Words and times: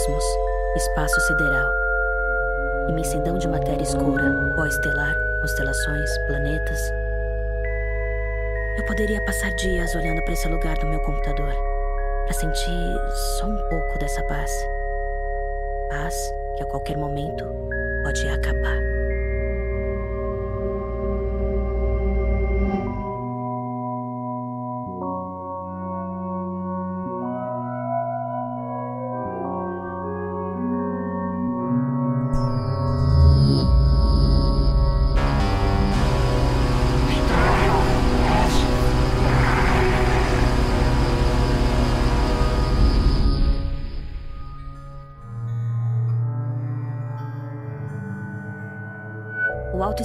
cosmos, 0.00 0.24
espaço 0.76 1.20
sideral. 1.22 1.70
Imensidão 2.88 3.38
de 3.38 3.46
matéria 3.48 3.82
escura, 3.82 4.52
pó 4.56 4.64
estelar, 4.66 5.14
constelações, 5.40 6.10
planetas. 6.26 6.92
Eu 8.78 8.86
poderia 8.86 9.22
passar 9.24 9.50
dias 9.56 9.94
olhando 9.94 10.22
para 10.22 10.32
esse 10.32 10.48
lugar 10.48 10.78
no 10.82 10.90
meu 10.90 11.00
computador, 11.00 11.52
para 12.24 12.32
sentir 12.32 13.00
só 13.38 13.46
um 13.46 13.68
pouco 13.68 13.98
dessa 13.98 14.22
paz. 14.24 14.50
Paz 15.90 16.34
que 16.56 16.62
a 16.62 16.66
qualquer 16.66 16.96
momento 16.96 17.44
pode 18.02 18.26
acabar. 18.28 18.89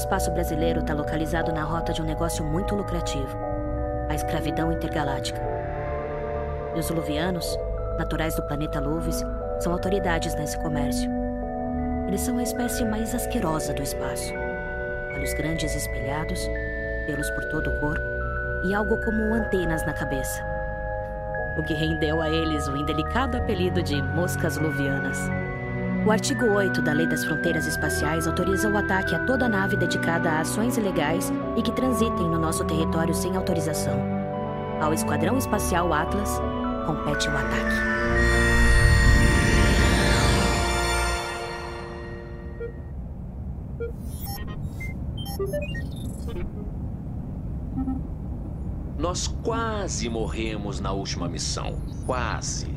Espaço 0.05 0.29
brasileiro 0.29 0.81
está 0.81 0.93
localizado 0.93 1.51
na 1.51 1.63
rota 1.63 1.91
de 1.91 1.99
um 1.99 2.05
negócio 2.05 2.45
muito 2.45 2.75
lucrativo: 2.75 3.35
a 4.07 4.13
escravidão 4.13 4.71
intergaláctica. 4.71 5.41
E 6.75 6.79
os 6.79 6.89
luvianos, 6.91 7.57
naturais 7.97 8.35
do 8.35 8.43
planeta 8.43 8.79
Luvis, 8.79 9.23
são 9.59 9.73
autoridades 9.73 10.35
nesse 10.35 10.59
comércio. 10.59 11.09
Eles 12.07 12.21
são 12.21 12.37
a 12.37 12.43
espécie 12.43 12.85
mais 12.85 13.15
asquerosa 13.15 13.73
do 13.73 13.81
espaço. 13.81 14.31
Olhos 15.15 15.33
grandes 15.33 15.75
espelhados, 15.75 16.39
pelos 17.07 17.29
por 17.31 17.45
todo 17.45 17.71
o 17.71 17.79
corpo 17.79 18.05
e 18.63 18.75
algo 18.75 19.03
como 19.03 19.33
antenas 19.33 19.83
na 19.87 19.93
cabeça. 19.93 20.39
O 21.57 21.63
que 21.63 21.73
rendeu 21.73 22.21
a 22.21 22.29
eles 22.29 22.67
o 22.67 22.77
indelicado 22.77 23.37
apelido 23.37 23.81
de 23.81 23.99
moscas 24.03 24.57
luvianas. 24.57 25.17
O 26.05 26.11
artigo 26.11 26.45
8 26.45 26.83
da 26.83 26.93
Lei 26.93 27.07
das 27.07 27.25
Fronteiras 27.25 27.65
Espaciais 27.65 28.27
autoriza 28.27 28.69
o 28.69 28.77
ataque 28.77 29.15
a 29.15 29.25
toda 29.25 29.49
nave 29.49 29.75
dedicada 29.75 30.29
a 30.29 30.41
ações 30.41 30.77
ilegais 30.77 31.33
e 31.57 31.63
que 31.63 31.71
transitem 31.71 32.29
no 32.29 32.37
nosso 32.37 32.63
território 32.63 33.11
sem 33.11 33.35
autorização. 33.35 33.99
Ao 34.79 34.93
Esquadrão 34.93 35.35
Espacial 35.35 35.91
Atlas 35.91 36.39
compete 36.85 37.27
o 37.27 37.31
ataque. 37.31 37.75
Nós 48.99 49.25
quase 49.25 50.07
morremos 50.07 50.79
na 50.79 50.91
última 50.91 51.27
missão. 51.27 51.81
Quase. 52.05 52.67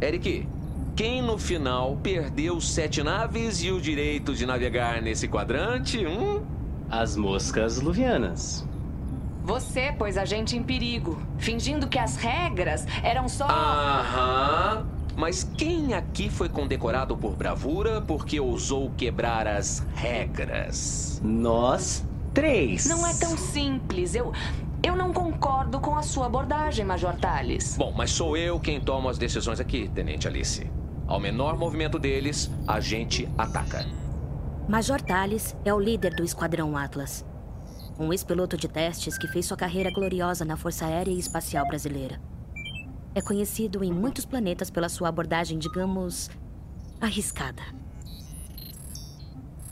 Eric, 0.00 0.46
quem 1.00 1.22
no 1.22 1.38
final 1.38 1.96
perdeu 2.02 2.60
sete 2.60 3.02
naves 3.02 3.62
e 3.62 3.70
o 3.70 3.80
direito 3.80 4.34
de 4.34 4.44
navegar 4.44 5.00
nesse 5.00 5.26
quadrante? 5.26 6.06
Hum? 6.06 6.42
As 6.90 7.16
moscas 7.16 7.80
luvianas. 7.80 8.68
Você 9.42 9.92
pôs 9.92 10.18
a 10.18 10.26
gente 10.26 10.58
em 10.58 10.62
perigo, 10.62 11.18
fingindo 11.38 11.88
que 11.88 11.98
as 11.98 12.16
regras 12.16 12.84
eram 13.02 13.30
só. 13.30 13.46
Aham. 13.46 14.86
Mas 15.16 15.42
quem 15.56 15.94
aqui 15.94 16.28
foi 16.28 16.50
condecorado 16.50 17.16
por 17.16 17.34
bravura 17.34 18.02
porque 18.02 18.38
ousou 18.38 18.90
quebrar 18.90 19.46
as 19.46 19.82
regras? 19.94 21.18
Nós 21.24 22.04
três. 22.34 22.84
Não 22.84 23.06
é 23.06 23.14
tão 23.14 23.38
simples. 23.38 24.14
Eu. 24.14 24.34
Eu 24.82 24.96
não 24.96 25.14
concordo 25.14 25.80
com 25.80 25.96
a 25.96 26.02
sua 26.02 26.26
abordagem, 26.26 26.84
Major 26.84 27.14
Tales. 27.14 27.74
Bom, 27.78 27.92
mas 27.96 28.10
sou 28.10 28.36
eu 28.36 28.60
quem 28.60 28.78
toma 28.78 29.10
as 29.10 29.16
decisões 29.16 29.60
aqui, 29.60 29.90
Tenente 29.94 30.28
Alice. 30.28 30.66
Ao 31.10 31.18
menor 31.18 31.58
movimento 31.58 31.98
deles, 31.98 32.48
a 32.68 32.78
gente 32.78 33.28
ataca. 33.36 33.84
Major 34.68 35.02
Tales 35.02 35.56
é 35.64 35.74
o 35.74 35.80
líder 35.80 36.14
do 36.14 36.22
Esquadrão 36.22 36.76
Atlas. 36.76 37.24
Um 37.98 38.12
ex-piloto 38.12 38.56
de 38.56 38.68
testes 38.68 39.18
que 39.18 39.26
fez 39.26 39.44
sua 39.44 39.56
carreira 39.56 39.90
gloriosa 39.90 40.44
na 40.44 40.56
Força 40.56 40.86
Aérea 40.86 41.10
e 41.10 41.18
Espacial 41.18 41.66
Brasileira. 41.66 42.20
É 43.12 43.20
conhecido 43.20 43.82
em 43.82 43.92
muitos 43.92 44.24
planetas 44.24 44.70
pela 44.70 44.88
sua 44.88 45.08
abordagem, 45.08 45.58
digamos, 45.58 46.30
arriscada. 47.00 47.62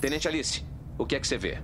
Tenente 0.00 0.26
Alice, 0.26 0.64
o 0.98 1.06
que 1.06 1.14
é 1.14 1.20
que 1.20 1.26
você 1.28 1.38
vê? 1.38 1.58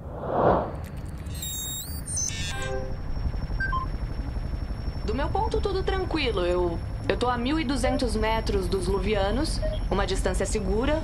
Do 5.05 5.13
meu 5.13 5.29
ponto, 5.29 5.61
tudo 5.61 5.83
tranquilo. 5.83 6.47
Eu. 6.47 6.79
Eu 7.07 7.19
tô 7.19 7.29
a 7.29 7.39
1.200 7.39 8.19
metros 8.19 8.67
dos 8.67 8.87
Luvianos, 8.87 9.61
uma 9.91 10.07
distância 10.07 10.47
segura. 10.47 11.03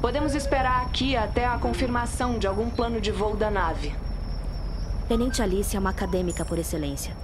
Podemos 0.00 0.32
esperar 0.34 0.82
aqui 0.82 1.16
até 1.16 1.44
a 1.44 1.58
confirmação 1.58 2.38
de 2.38 2.46
algum 2.46 2.70
plano 2.70 3.00
de 3.00 3.10
voo 3.10 3.34
da 3.34 3.50
nave. 3.50 3.92
Tenente 5.08 5.42
Alice 5.42 5.76
é 5.76 5.80
uma 5.80 5.90
acadêmica 5.90 6.44
por 6.44 6.56
excelência. 6.56 7.16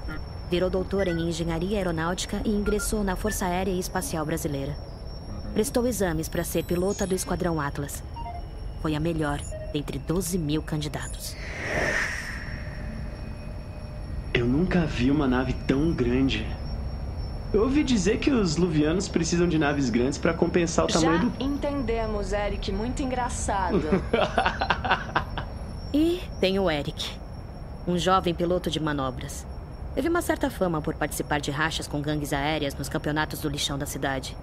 Virou 0.51 0.69
doutora 0.69 1.09
em 1.09 1.29
engenharia 1.29 1.79
aeronáutica 1.79 2.41
e 2.45 2.51
ingressou 2.51 3.05
na 3.05 3.15
Força 3.15 3.47
Aérea 3.47 3.71
e 3.71 3.79
Espacial 3.79 4.27
Brasileira. 4.27 4.77
Prestou 5.53 5.87
exames 5.87 6.29
para 6.29 6.43
ser 6.43 6.65
pilota 6.65 7.07
do 7.07 7.15
Esquadrão 7.15 7.61
Atlas. 7.61 8.03
Foi 8.83 8.97
a 8.97 9.01
melhor 9.01 9.41
dentre 9.73 10.01
12 10.01 10.37
mil 10.37 10.63
candidatos. 10.63 11.37
Eu 14.33 14.47
nunca 14.47 14.85
vi 14.85 15.13
uma 15.13 15.29
nave 15.29 15.53
tão 15.67 15.93
grande. 15.93 16.45
Eu 17.55 17.63
ouvi 17.63 17.85
dizer 17.85 18.19
que 18.19 18.33
os 18.33 18.57
luvianos 18.57 19.07
precisam 19.07 19.49
de 19.49 19.57
naves 19.57 19.89
grandes 19.89 20.19
para 20.19 20.35
compensar 20.35 20.87
o 20.87 20.89
tamanho 20.89 21.19
Já 21.19 21.25
do. 21.25 21.45
entendemos, 21.45 22.33
Eric. 22.33 22.73
Muito 22.73 23.01
engraçado. 23.03 23.81
E 25.97 26.21
tem 26.41 26.59
o 26.59 26.69
Eric, 26.69 27.09
um 27.87 27.97
jovem 27.97 28.35
piloto 28.35 28.69
de 28.69 28.81
manobras. 28.81 29.47
Teve 29.95 30.09
uma 30.09 30.21
certa 30.21 30.51
fama 30.51 30.83
por 30.83 30.97
participar 30.97 31.41
de 31.41 31.53
rachas 31.53 31.87
com 31.87 32.03
gangues 32.03 32.33
aéreas 32.33 32.75
nos 32.75 32.89
campeonatos 32.89 33.41
do 33.41 33.49
lixão 33.49 33.79
da 33.79 33.87
cidade. 33.87 34.37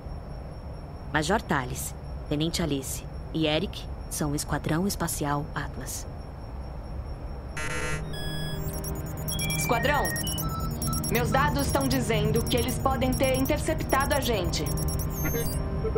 Major 1.12 1.42
Tales, 1.42 1.94
Tenente 2.30 2.64
Alice 2.64 3.04
e 3.34 3.48
Eric 3.48 3.84
são 4.10 4.32
o 4.32 4.36
Esquadrão 4.36 4.88
Espacial 4.88 5.46
Atlas. 5.54 6.08
Esquadrão, 9.58 10.04
meus 11.12 11.30
dados 11.30 11.66
estão 11.66 11.88
dizendo 11.88 12.44
que 12.44 12.56
eles 12.56 12.80
podem 12.80 13.12
ter 13.12 13.38
interceptado 13.38 14.16
a 14.16 14.22
gente. 14.22 14.64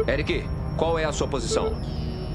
Eric, 0.07 0.45
qual 0.75 0.97
é 0.97 1.05
a 1.05 1.11
sua 1.11 1.27
posição? 1.27 1.73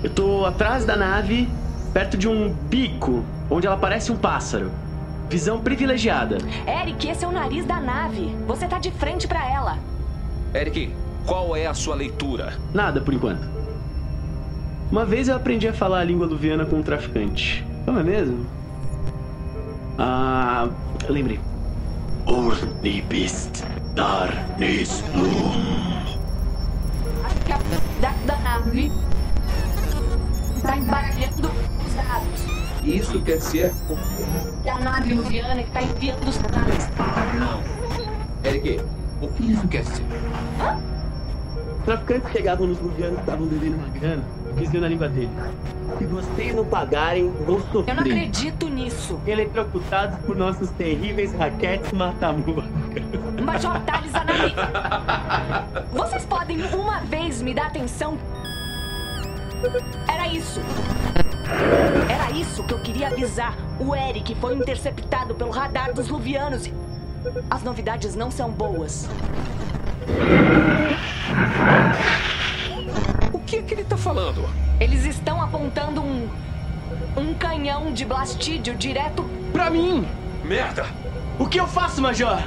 Eu 0.02 0.10
tô 0.10 0.46
atrás 0.46 0.84
da 0.84 0.96
nave, 0.96 1.48
perto 1.92 2.16
de 2.16 2.28
um 2.28 2.52
bico, 2.52 3.24
onde 3.50 3.66
ela 3.66 3.76
parece 3.76 4.12
um 4.12 4.16
pássaro. 4.16 4.70
Visão 5.28 5.60
privilegiada. 5.60 6.38
Eric, 6.66 7.08
esse 7.08 7.24
é 7.24 7.28
o 7.28 7.32
nariz 7.32 7.66
da 7.66 7.80
nave. 7.80 8.34
Você 8.46 8.66
tá 8.68 8.78
de 8.78 8.92
frente 8.92 9.26
pra 9.26 9.50
ela. 9.50 9.76
Eric, 10.54 10.94
qual 11.26 11.56
é 11.56 11.66
a 11.66 11.74
sua 11.74 11.96
leitura? 11.96 12.54
Nada 12.72 13.00
por 13.00 13.12
enquanto. 13.12 13.46
Uma 14.90 15.04
vez 15.04 15.28
eu 15.28 15.36
aprendi 15.36 15.68
a 15.68 15.72
falar 15.72 15.98
a 15.98 16.04
língua 16.04 16.26
luviana 16.26 16.64
com 16.64 16.76
um 16.76 16.82
traficante. 16.82 17.66
Não 17.84 17.98
é 17.98 18.02
mesmo? 18.02 18.46
Ah, 19.98 20.68
lembrei. 21.08 21.40
Orni 22.28 23.02
bist 23.08 23.64
dar 23.94 24.28
nis 24.58 25.02
lum. 25.14 26.04
Acho 27.24 27.40
que 27.46 27.52
a 27.52 27.58
da, 28.02 28.12
da 28.26 28.36
nave 28.40 28.92
tá 30.60 30.76
embaralhando 30.76 31.50
os 31.86 31.94
dados. 31.94 32.84
Isso 32.84 33.22
quer 33.22 33.38
dizer. 33.38 33.72
É 34.66 34.70
a 34.70 34.78
nave 34.78 35.14
luviana 35.14 35.62
que 35.62 35.70
tá 35.70 35.82
enviando 35.82 36.28
os 36.28 36.36
dados. 36.36 36.88
Não. 37.40 37.62
Eric, 38.44 38.82
o 39.22 39.28
que 39.28 39.52
isso 39.52 39.66
quer 39.68 39.82
dizer? 39.84 40.04
Os 41.78 41.84
traficantes 41.86 42.32
chegavam 42.32 42.66
nos 42.66 42.78
luvianos 42.78 43.16
que 43.16 43.20
estavam 43.22 43.46
devendo 43.46 43.76
uma 43.76 43.88
grana. 43.88 44.24
Diziam 44.58 44.82
na 44.82 44.88
língua 44.88 45.08
dele. 45.08 45.30
Se 45.98 46.04
vocês 46.06 46.54
não 46.54 46.64
pagarem, 46.64 47.30
vão 47.44 47.60
sofrer. 47.60 47.88
Eu 47.88 47.94
não 47.94 48.02
acredito 48.02 48.68
nisso. 48.68 49.20
Eletrocutados 49.26 50.18
por 50.24 50.36
nossos 50.36 50.70
terríveis 50.70 51.32
raquetes 51.34 51.92
mata-morcas. 51.92 52.64
Major 53.42 53.80
nave. 53.84 54.54
Vocês 55.92 56.24
podem 56.24 56.62
uma 56.74 57.00
vez 57.00 57.42
me 57.42 57.52
dar 57.52 57.66
atenção? 57.66 58.16
Era 60.08 60.28
isso. 60.28 60.60
Era 62.08 62.30
isso 62.30 62.62
que 62.64 62.74
eu 62.74 62.80
queria 62.80 63.08
avisar. 63.08 63.56
O 63.80 63.94
Eric 63.94 64.34
foi 64.36 64.54
interceptado 64.54 65.34
pelo 65.34 65.50
radar 65.50 65.92
dos 65.92 66.08
Luvianos. 66.08 66.66
e 66.66 66.74
As 67.50 67.62
novidades 67.62 68.14
não 68.14 68.30
são 68.30 68.50
boas. 68.50 69.08
Que 73.48 73.56
é 73.56 73.62
que 73.62 73.72
ele 73.72 73.84
tá 73.84 73.96
falando? 73.96 74.46
Eles 74.78 75.06
estão 75.06 75.40
apontando 75.40 76.02
um. 76.02 76.28
um 77.16 77.32
canhão 77.32 77.90
de 77.92 78.04
blastídio 78.04 78.76
direto. 78.76 79.24
Pra 79.52 79.70
mim! 79.70 80.06
Merda! 80.44 80.84
O 81.38 81.46
que 81.46 81.58
eu 81.58 81.66
faço, 81.66 82.02
Major? 82.02 82.42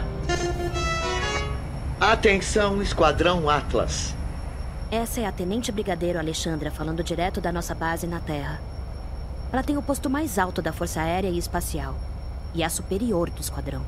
Atenção, 2.00 2.81
Esquadrão 2.83 3.50
Atlas. 3.50 4.15
Essa 4.92 5.21
é 5.21 5.25
a 5.25 5.31
Tenente 5.31 5.71
Brigadeiro 5.71 6.19
Alexandra 6.19 6.69
falando 6.69 7.03
direto 7.03 7.42
da 7.42 7.51
nossa 7.51 7.74
base 7.74 8.06
na 8.06 8.19
Terra. 8.19 8.62
Ela 9.51 9.63
tem 9.63 9.77
o 9.77 9.81
posto 9.81 10.07
mais 10.07 10.38
alto 10.38 10.62
da 10.62 10.71
Força 10.71 11.01
Aérea 11.01 11.30
e 11.30 11.38
Espacial. 11.38 11.95
E 12.53 12.62
é 12.62 12.65
a 12.65 12.69
superior 12.69 13.30
do 13.31 13.42
esquadrão. 13.42 13.83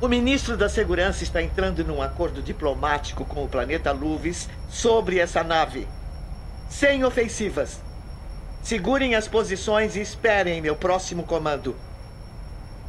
O 0.00 0.08
ministro 0.08 0.56
da 0.56 0.68
Segurança 0.68 1.22
está 1.22 1.40
entrando 1.40 1.84
num 1.84 2.02
acordo 2.02 2.42
diplomático 2.42 3.24
com 3.24 3.44
o 3.44 3.48
planeta 3.48 3.92
Luvis 3.92 4.48
sobre 4.68 5.18
essa 5.18 5.44
nave. 5.44 5.86
Sem 6.72 7.04
ofensivas. 7.04 7.82
Segurem 8.62 9.14
as 9.14 9.28
posições 9.28 9.94
e 9.94 10.00
esperem 10.00 10.62
meu 10.62 10.74
próximo 10.74 11.22
comando. 11.22 11.76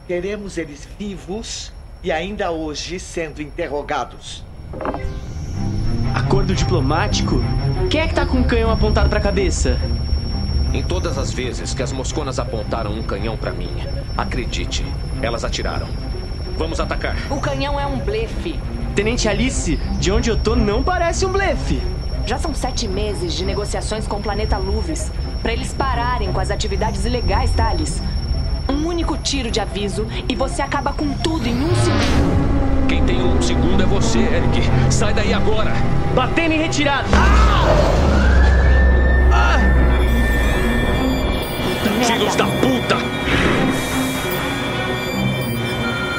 Queremos 0.07 0.57
eles 0.57 0.87
vivos 0.97 1.69
e 2.01 2.09
ainda 2.09 2.49
hoje 2.49 2.97
sendo 2.97 3.41
interrogados. 3.41 4.41
Acordo 6.15 6.55
diplomático? 6.55 7.41
Quem 7.89 7.99
é 7.99 8.07
que 8.07 8.15
tá 8.15 8.25
com 8.25 8.39
o 8.39 8.47
canhão 8.47 8.71
apontado 8.71 9.09
pra 9.09 9.19
cabeça? 9.19 9.77
Em 10.73 10.81
todas 10.81 11.17
as 11.17 11.33
vezes 11.33 11.73
que 11.73 11.83
as 11.83 11.91
mosconas 11.91 12.39
apontaram 12.39 12.93
um 12.93 13.03
canhão 13.03 13.35
pra 13.35 13.51
mim, 13.51 13.75
acredite, 14.17 14.85
elas 15.21 15.43
atiraram. 15.43 15.89
Vamos 16.57 16.79
atacar. 16.79 17.17
O 17.29 17.41
canhão 17.41 17.77
é 17.77 17.85
um 17.85 17.99
blefe. 17.99 18.57
Tenente 18.95 19.27
Alice, 19.27 19.75
de 19.99 20.09
onde 20.09 20.29
eu 20.29 20.37
tô 20.37 20.55
não 20.55 20.81
parece 20.81 21.25
um 21.25 21.33
blefe. 21.33 21.81
Já 22.25 22.37
são 22.37 22.53
sete 22.53 22.87
meses 22.87 23.33
de 23.33 23.43
negociações 23.43 24.07
com 24.07 24.15
o 24.15 24.21
planeta 24.21 24.57
Luvis 24.57 25.11
para 25.41 25.51
eles 25.51 25.73
pararem 25.73 26.31
com 26.31 26.39
as 26.39 26.49
atividades 26.49 27.05
ilegais, 27.05 27.51
Thales. 27.51 28.01
Um 28.69 28.87
único 28.87 29.17
tiro 29.17 29.51
de 29.51 29.59
aviso 29.59 30.07
e 30.29 30.35
você 30.35 30.61
acaba 30.61 30.93
com 30.93 31.13
tudo 31.15 31.45
em 31.45 31.53
um 31.53 31.75
segundo. 31.75 32.87
Quem 32.87 33.03
tem 33.03 33.21
um 33.21 33.41
segundo 33.41 33.83
é 33.83 33.85
você, 33.85 34.19
Eric. 34.19 34.61
Sai 34.89 35.13
daí 35.13 35.33
agora. 35.33 35.73
Batendo 36.15 36.53
em 36.53 36.59
retirada. 36.59 37.07
Filhos 42.05 42.35
da 42.35 42.45
puta! 42.45 42.97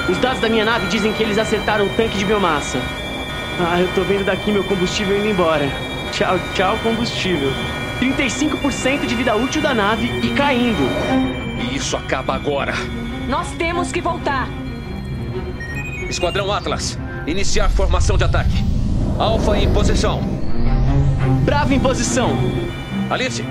Os 0.09 0.19
dados 0.19 0.41
da 0.41 0.49
minha 0.49 0.65
nave 0.65 0.87
dizem 0.89 1.12
que 1.12 1.23
eles 1.23 1.39
acertaram 1.39 1.87
o 1.87 1.89
tanque 1.91 2.19
de 2.19 2.25
biomassa. 2.25 2.79
Ah, 3.61 3.81
eu 3.81 3.89
tô 3.95 4.03
vendo 4.03 4.25
daqui 4.25 4.53
meu 4.53 4.65
combustível 4.65 5.17
indo 5.17 5.29
embora. 5.29 5.84
Tchau, 6.14 6.38
tchau, 6.55 6.78
combustível. 6.78 7.50
35% 7.99 9.05
de 9.05 9.16
vida 9.16 9.34
útil 9.34 9.61
da 9.61 9.75
nave 9.75 10.06
e 10.22 10.32
caindo. 10.32 10.88
E 11.58 11.75
isso 11.75 11.96
acaba 11.96 12.37
agora. 12.37 12.72
Nós 13.28 13.50
temos 13.55 13.90
que 13.90 14.00
voltar. 14.00 14.49
Esquadrão 16.08 16.52
Atlas, 16.52 16.96
iniciar 17.26 17.69
formação 17.69 18.16
de 18.16 18.22
ataque. 18.22 18.64
Alfa 19.19 19.58
em 19.58 19.72
posição. 19.72 20.20
Bravo 21.44 21.75
em 21.75 21.81
posição. 21.81 22.31
Alice, 23.11 23.44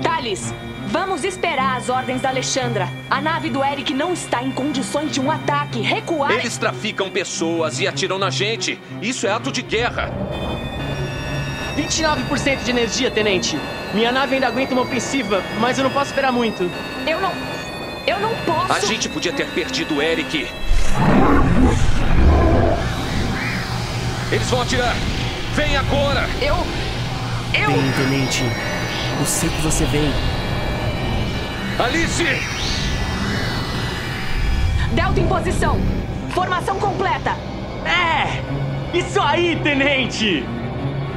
Thales, 0.00 0.54
vamos 0.92 1.24
esperar 1.24 1.78
as 1.78 1.88
ordens 1.88 2.22
da 2.22 2.28
Alexandra. 2.28 2.88
A 3.10 3.20
nave 3.20 3.50
do 3.50 3.64
Eric 3.64 3.92
não 3.92 4.12
está 4.12 4.40
em 4.40 4.52
condições 4.52 5.10
de 5.10 5.20
um 5.20 5.32
ataque. 5.32 5.80
Recuar. 5.80 6.30
eles 6.30 6.56
traficam 6.58 7.10
pessoas 7.10 7.80
e 7.80 7.88
atiram 7.88 8.20
na 8.20 8.30
gente. 8.30 8.78
Isso 9.02 9.26
é 9.26 9.32
ato 9.32 9.50
de 9.50 9.62
guerra. 9.62 10.12
29% 11.74 12.64
de 12.64 12.70
energia, 12.70 13.10
tenente. 13.10 13.58
Minha 13.92 14.12
nave 14.12 14.34
ainda 14.34 14.46
aguenta 14.46 14.72
uma 14.72 14.82
ofensiva, 14.82 15.42
mas 15.60 15.78
eu 15.78 15.84
não 15.84 15.90
posso 15.90 16.06
esperar 16.06 16.32
muito. 16.32 16.70
Eu 17.06 17.20
não. 17.20 17.32
Eu 18.06 18.20
não 18.20 18.34
posso. 18.44 18.72
A 18.72 18.80
gente 18.80 19.08
podia 19.08 19.32
ter 19.32 19.46
perdido 19.48 19.96
o 19.96 20.02
Eric. 20.02 20.48
Eles 24.30 24.50
vão 24.50 24.62
atirar. 24.62 24.94
Vem 25.54 25.76
agora! 25.76 26.28
Eu. 26.40 26.56
Eu. 27.54 27.70
Vem, 27.70 27.92
tenente. 27.92 28.42
Eu 29.20 29.26
sei 29.26 29.48
que 29.48 29.62
você 29.62 29.84
vem. 29.86 30.12
Alice! 31.78 32.24
Delta 34.92 35.20
em 35.20 35.26
posição. 35.26 35.78
Formação 36.30 36.78
completa. 36.78 37.36
É! 37.84 38.42
Isso 38.96 39.20
aí, 39.20 39.56
tenente! 39.62 40.44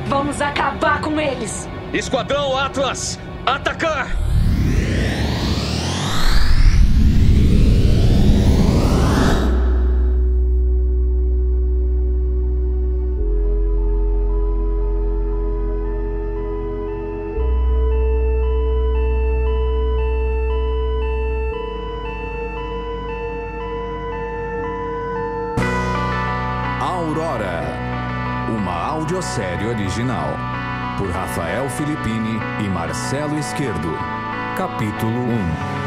Vamos 0.08 0.42
acabar 0.42 1.02
com 1.02 1.20
eles. 1.20 1.68
Esquadrão 1.94 2.58
Atlas, 2.58 3.20
atacar! 3.46 4.27
Audiosérie 29.18 29.68
original, 29.68 30.38
por 31.00 31.10
Rafael 31.10 31.68
Filippini 31.72 32.40
e 32.64 32.70
Marcelo 32.70 33.40
Esquerdo. 33.40 33.98
Capítulo 34.56 35.22
1 35.22 35.87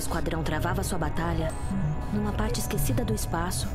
esquadrão 0.00 0.42
travava 0.42 0.82
sua 0.82 0.98
batalha, 0.98 1.52
numa 2.12 2.32
parte 2.32 2.58
esquecida 2.58 3.04
do 3.04 3.14
espaço, 3.14 3.68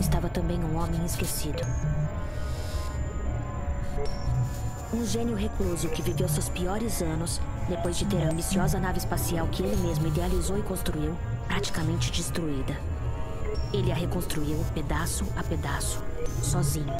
estava 0.00 0.28
também 0.28 0.58
um 0.58 0.78
homem 0.78 1.04
esquecido. 1.04 1.62
Um 4.94 5.04
gênio 5.04 5.36
recluso 5.36 5.88
que 5.88 6.02
viveu 6.02 6.28
seus 6.28 6.48
piores 6.48 7.02
anos 7.02 7.40
depois 7.68 7.96
de 7.96 8.04
ter 8.04 8.22
a 8.22 8.30
ambiciosa 8.30 8.78
nave 8.78 8.98
espacial 8.98 9.48
que 9.48 9.62
ele 9.62 9.76
mesmo 9.76 10.06
idealizou 10.06 10.58
e 10.58 10.62
construiu 10.62 11.16
praticamente 11.46 12.10
destruída. 12.10 12.76
Ele 13.72 13.90
a 13.90 13.94
reconstruiu 13.94 14.64
pedaço 14.74 15.26
a 15.36 15.42
pedaço, 15.42 16.02
sozinho, 16.42 16.94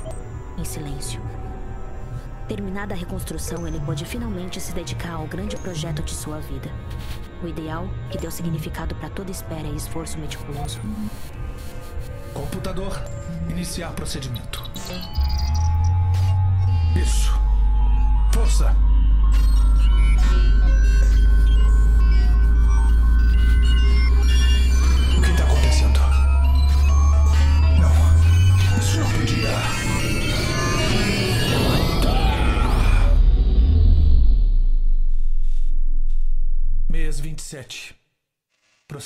em 0.58 0.64
silêncio. 0.64 1.20
Terminada 2.48 2.94
a 2.94 2.96
reconstrução, 2.96 3.66
ele 3.68 3.80
pôde 3.80 4.04
finalmente 4.04 4.60
se 4.60 4.72
dedicar 4.72 5.12
ao 5.12 5.26
grande 5.26 5.56
projeto 5.56 6.02
de 6.02 6.14
sua 6.14 6.38
vida. 6.40 6.70
O 7.42 7.49
ideal 7.49 7.88
que 8.11 8.18
deu 8.18 8.30
significado 8.30 8.94
para 8.94 9.11
toda 9.11 9.30
espera 9.30 9.66
e 9.66 9.76
esforço 9.76 10.16
meticuloso. 10.18 10.80
Computador, 12.32 13.02
iniciar 13.50 13.92
procedimento. 13.92 14.62
Isso. 16.94 17.32
Força. 18.32 18.75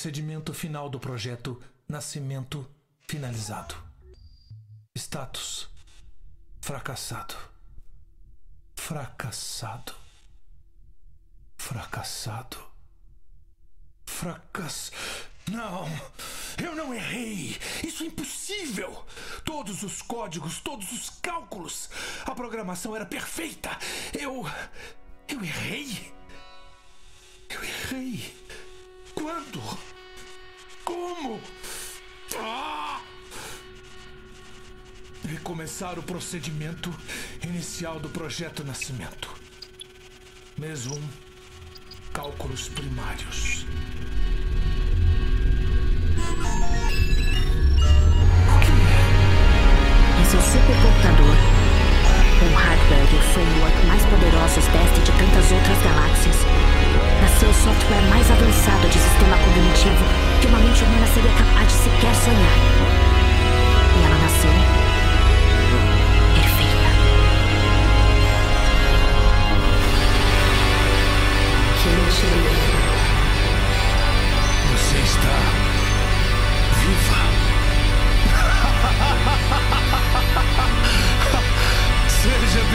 Procedimento 0.07 0.53
final 0.53 0.89
do 0.89 1.01
projeto 1.01 1.61
Nascimento 1.85 2.65
finalizado. 3.09 3.75
Status: 4.95 5.67
Fracassado. 6.61 7.35
Fracassado. 8.73 9.93
Fracassado. 11.57 12.57
Fracass. 14.05 14.93
Não! 15.51 15.85
Eu 16.63 16.73
não 16.73 16.93
errei! 16.93 17.59
Isso 17.85 18.03
é 18.03 18.05
impossível! 18.05 19.05
Todos 19.43 19.83
os 19.83 20.01
códigos, 20.01 20.61
todos 20.61 20.89
os 20.93 21.09
cálculos, 21.21 21.89
a 22.23 22.33
programação 22.33 22.95
era 22.95 23.05
perfeita! 23.05 23.77
Eu. 24.17 24.45
Eu 25.27 25.43
errei! 25.43 26.13
Eu 27.49 27.61
errei! 27.61 28.47
Quando? 29.13 29.96
Como? 30.87 31.41
Recomeçar 35.27 35.99
o 35.99 36.03
procedimento 36.03 36.95
inicial 37.43 37.99
do 37.99 38.07
projeto 38.07 38.63
Nascimento. 38.63 39.35
Mês 40.57 40.87
1. 40.87 40.97
Cálculos 42.13 42.69
primários. 42.69 43.65
Esse 50.21 50.35
é 50.35 50.39
o 50.39 50.41
supercomputador. 50.41 51.56
Um 52.39 52.53
hardware 52.53 53.07
e 53.11 53.15
o 53.15 53.21
framework 53.33 53.85
mais 53.87 54.05
poderosos 54.05 54.65
deste 54.67 55.01
de 55.01 55.11
tantas 55.11 55.51
outras 55.51 55.77
galáxias. 55.81 56.35
Nasceu 57.19 57.49
o 57.49 57.53
software 57.53 58.07
mais 58.11 58.29
avançado 58.29 58.87
de 58.89 58.99
sistema 58.99 59.35
cognitivo 59.39 60.05
que 60.39 60.45
uma 60.45 60.59
mente 60.59 60.83
humana 60.83 61.07
seria 61.07 61.31
capaz 61.31 61.67
de 61.67 61.73
sequer 61.73 62.13
sonhar. 62.13 62.57
E 63.97 64.03
ela 64.05 64.17
nasceu 64.21 64.51
perfeita. 66.35 66.89
Você 74.73 74.97
está 74.99 75.37
viva. 76.77 77.17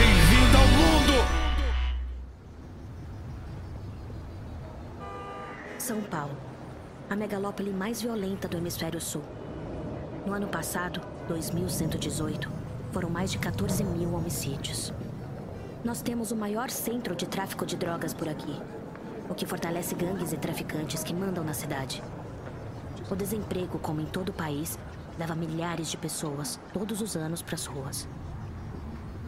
Bem-vindo 0.03 0.57
ao 0.57 0.67
mundo! 0.67 1.13
São 5.77 6.01
Paulo, 6.01 6.35
a 7.09 7.15
megalópole 7.15 7.71
mais 7.71 8.01
violenta 8.01 8.49
do 8.49 8.57
hemisfério 8.57 8.99
sul. 8.99 9.23
No 10.25 10.33
ano 10.33 10.49
passado, 10.49 10.99
2118, 11.29 12.51
foram 12.91 13.09
mais 13.09 13.31
de 13.31 13.37
14 13.37 13.81
mil 13.85 14.13
homicídios. 14.13 14.91
Nós 15.85 16.01
temos 16.01 16.31
o 16.31 16.35
maior 16.35 16.69
centro 16.69 17.15
de 17.15 17.25
tráfico 17.25 17.65
de 17.65 17.77
drogas 17.77 18.13
por 18.13 18.27
aqui, 18.27 18.61
o 19.29 19.33
que 19.33 19.45
fortalece 19.45 19.95
gangues 19.95 20.33
e 20.33 20.37
traficantes 20.37 21.01
que 21.01 21.13
mandam 21.13 21.45
na 21.45 21.53
cidade. 21.53 22.03
O 23.09 23.15
desemprego, 23.15 23.79
como 23.79 24.01
em 24.01 24.05
todo 24.05 24.29
o 24.29 24.33
país, 24.33 24.77
leva 25.17 25.33
milhares 25.33 25.89
de 25.89 25.95
pessoas 25.95 26.59
todos 26.73 26.99
os 26.99 27.15
anos 27.15 27.41
para 27.41 27.55
as 27.55 27.65
ruas. 27.65 28.05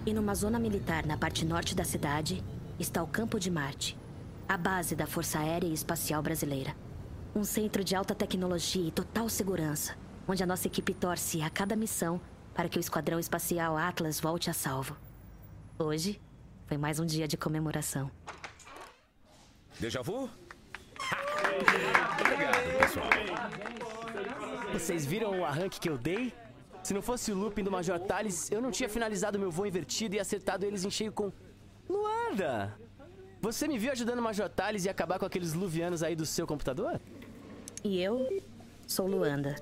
E 0.06 0.14
numa 0.14 0.36
zona 0.36 0.60
militar 0.60 1.04
na 1.04 1.18
parte 1.18 1.44
norte 1.44 1.74
da 1.74 1.84
cidade 1.84 2.44
está 2.80 3.02
o 3.02 3.08
Campo 3.08 3.40
de 3.40 3.50
Marte, 3.50 3.98
a 4.48 4.56
base 4.56 4.96
da 4.96 5.08
Força 5.08 5.40
Aérea 5.40 5.68
e 5.68 5.74
Espacial 5.74 6.22
Brasileira. 6.22 6.76
Um 7.36 7.44
centro 7.44 7.84
de 7.84 7.96
alta 7.96 8.14
tecnologia 8.14 8.88
e 8.88 8.92
total 8.92 9.28
segurança, 9.28 9.98
onde 10.28 10.44
a 10.44 10.46
nossa 10.46 10.68
equipe 10.68 10.94
torce 10.94 11.42
a 11.42 11.50
cada 11.50 11.76
missão 11.76 12.22
para 12.54 12.70
que 12.70 12.78
o 12.78 12.80
Esquadrão 12.80 13.18
Espacial 13.20 13.76
Atlas 13.76 14.20
volte 14.20 14.48
a 14.48 14.54
salvo. 14.54 14.96
Hoje 15.80 16.22
foi 16.68 16.78
mais 16.78 17.00
um 17.00 17.06
dia 17.06 17.28
de 17.28 17.36
comemoração. 17.36 18.12
Déjà 19.80 20.04
vu? 20.04 20.30
Obrigado, 22.22 22.78
pessoal. 22.78 23.10
Vocês 24.72 25.04
viram 25.04 25.40
o 25.40 25.46
arranque 25.46 25.80
que 25.80 25.90
eu 25.90 25.98
dei? 25.98 26.32
Se 26.86 26.94
não 26.94 27.02
fosse 27.02 27.32
o 27.32 27.36
looping 27.36 27.64
do 27.64 27.72
Major 27.72 28.00
eu 28.52 28.62
não 28.62 28.70
tinha 28.70 28.88
finalizado 28.88 29.40
meu 29.40 29.50
voo 29.50 29.66
invertido 29.66 30.14
e 30.14 30.20
acertado 30.20 30.68
eles 30.68 30.86
em 30.86 30.92
cheio 30.92 31.12
com. 31.12 31.32
Luanda! 31.90 32.78
Você 33.42 33.68
me 33.68 33.80
viu 33.80 33.92
ajudando 33.92 34.20
o 34.20 34.22
Major 34.22 34.48
Thales 34.48 34.86
e 34.86 34.90
acabar 34.90 35.18
com 35.18 35.26
aqueles 35.26 35.56
luvianos 35.56 36.04
aí 36.04 36.16
do 36.16 36.28
seu 36.28 36.46
computador? 36.46 37.02
E 37.84 38.00
eu 38.00 38.40
sou 38.86 39.08
Luanda, 39.08 39.56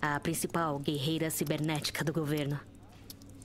a 0.00 0.20
principal 0.20 0.78
guerreira 0.78 1.30
cibernética 1.30 2.04
do 2.04 2.12
governo. 2.12 2.60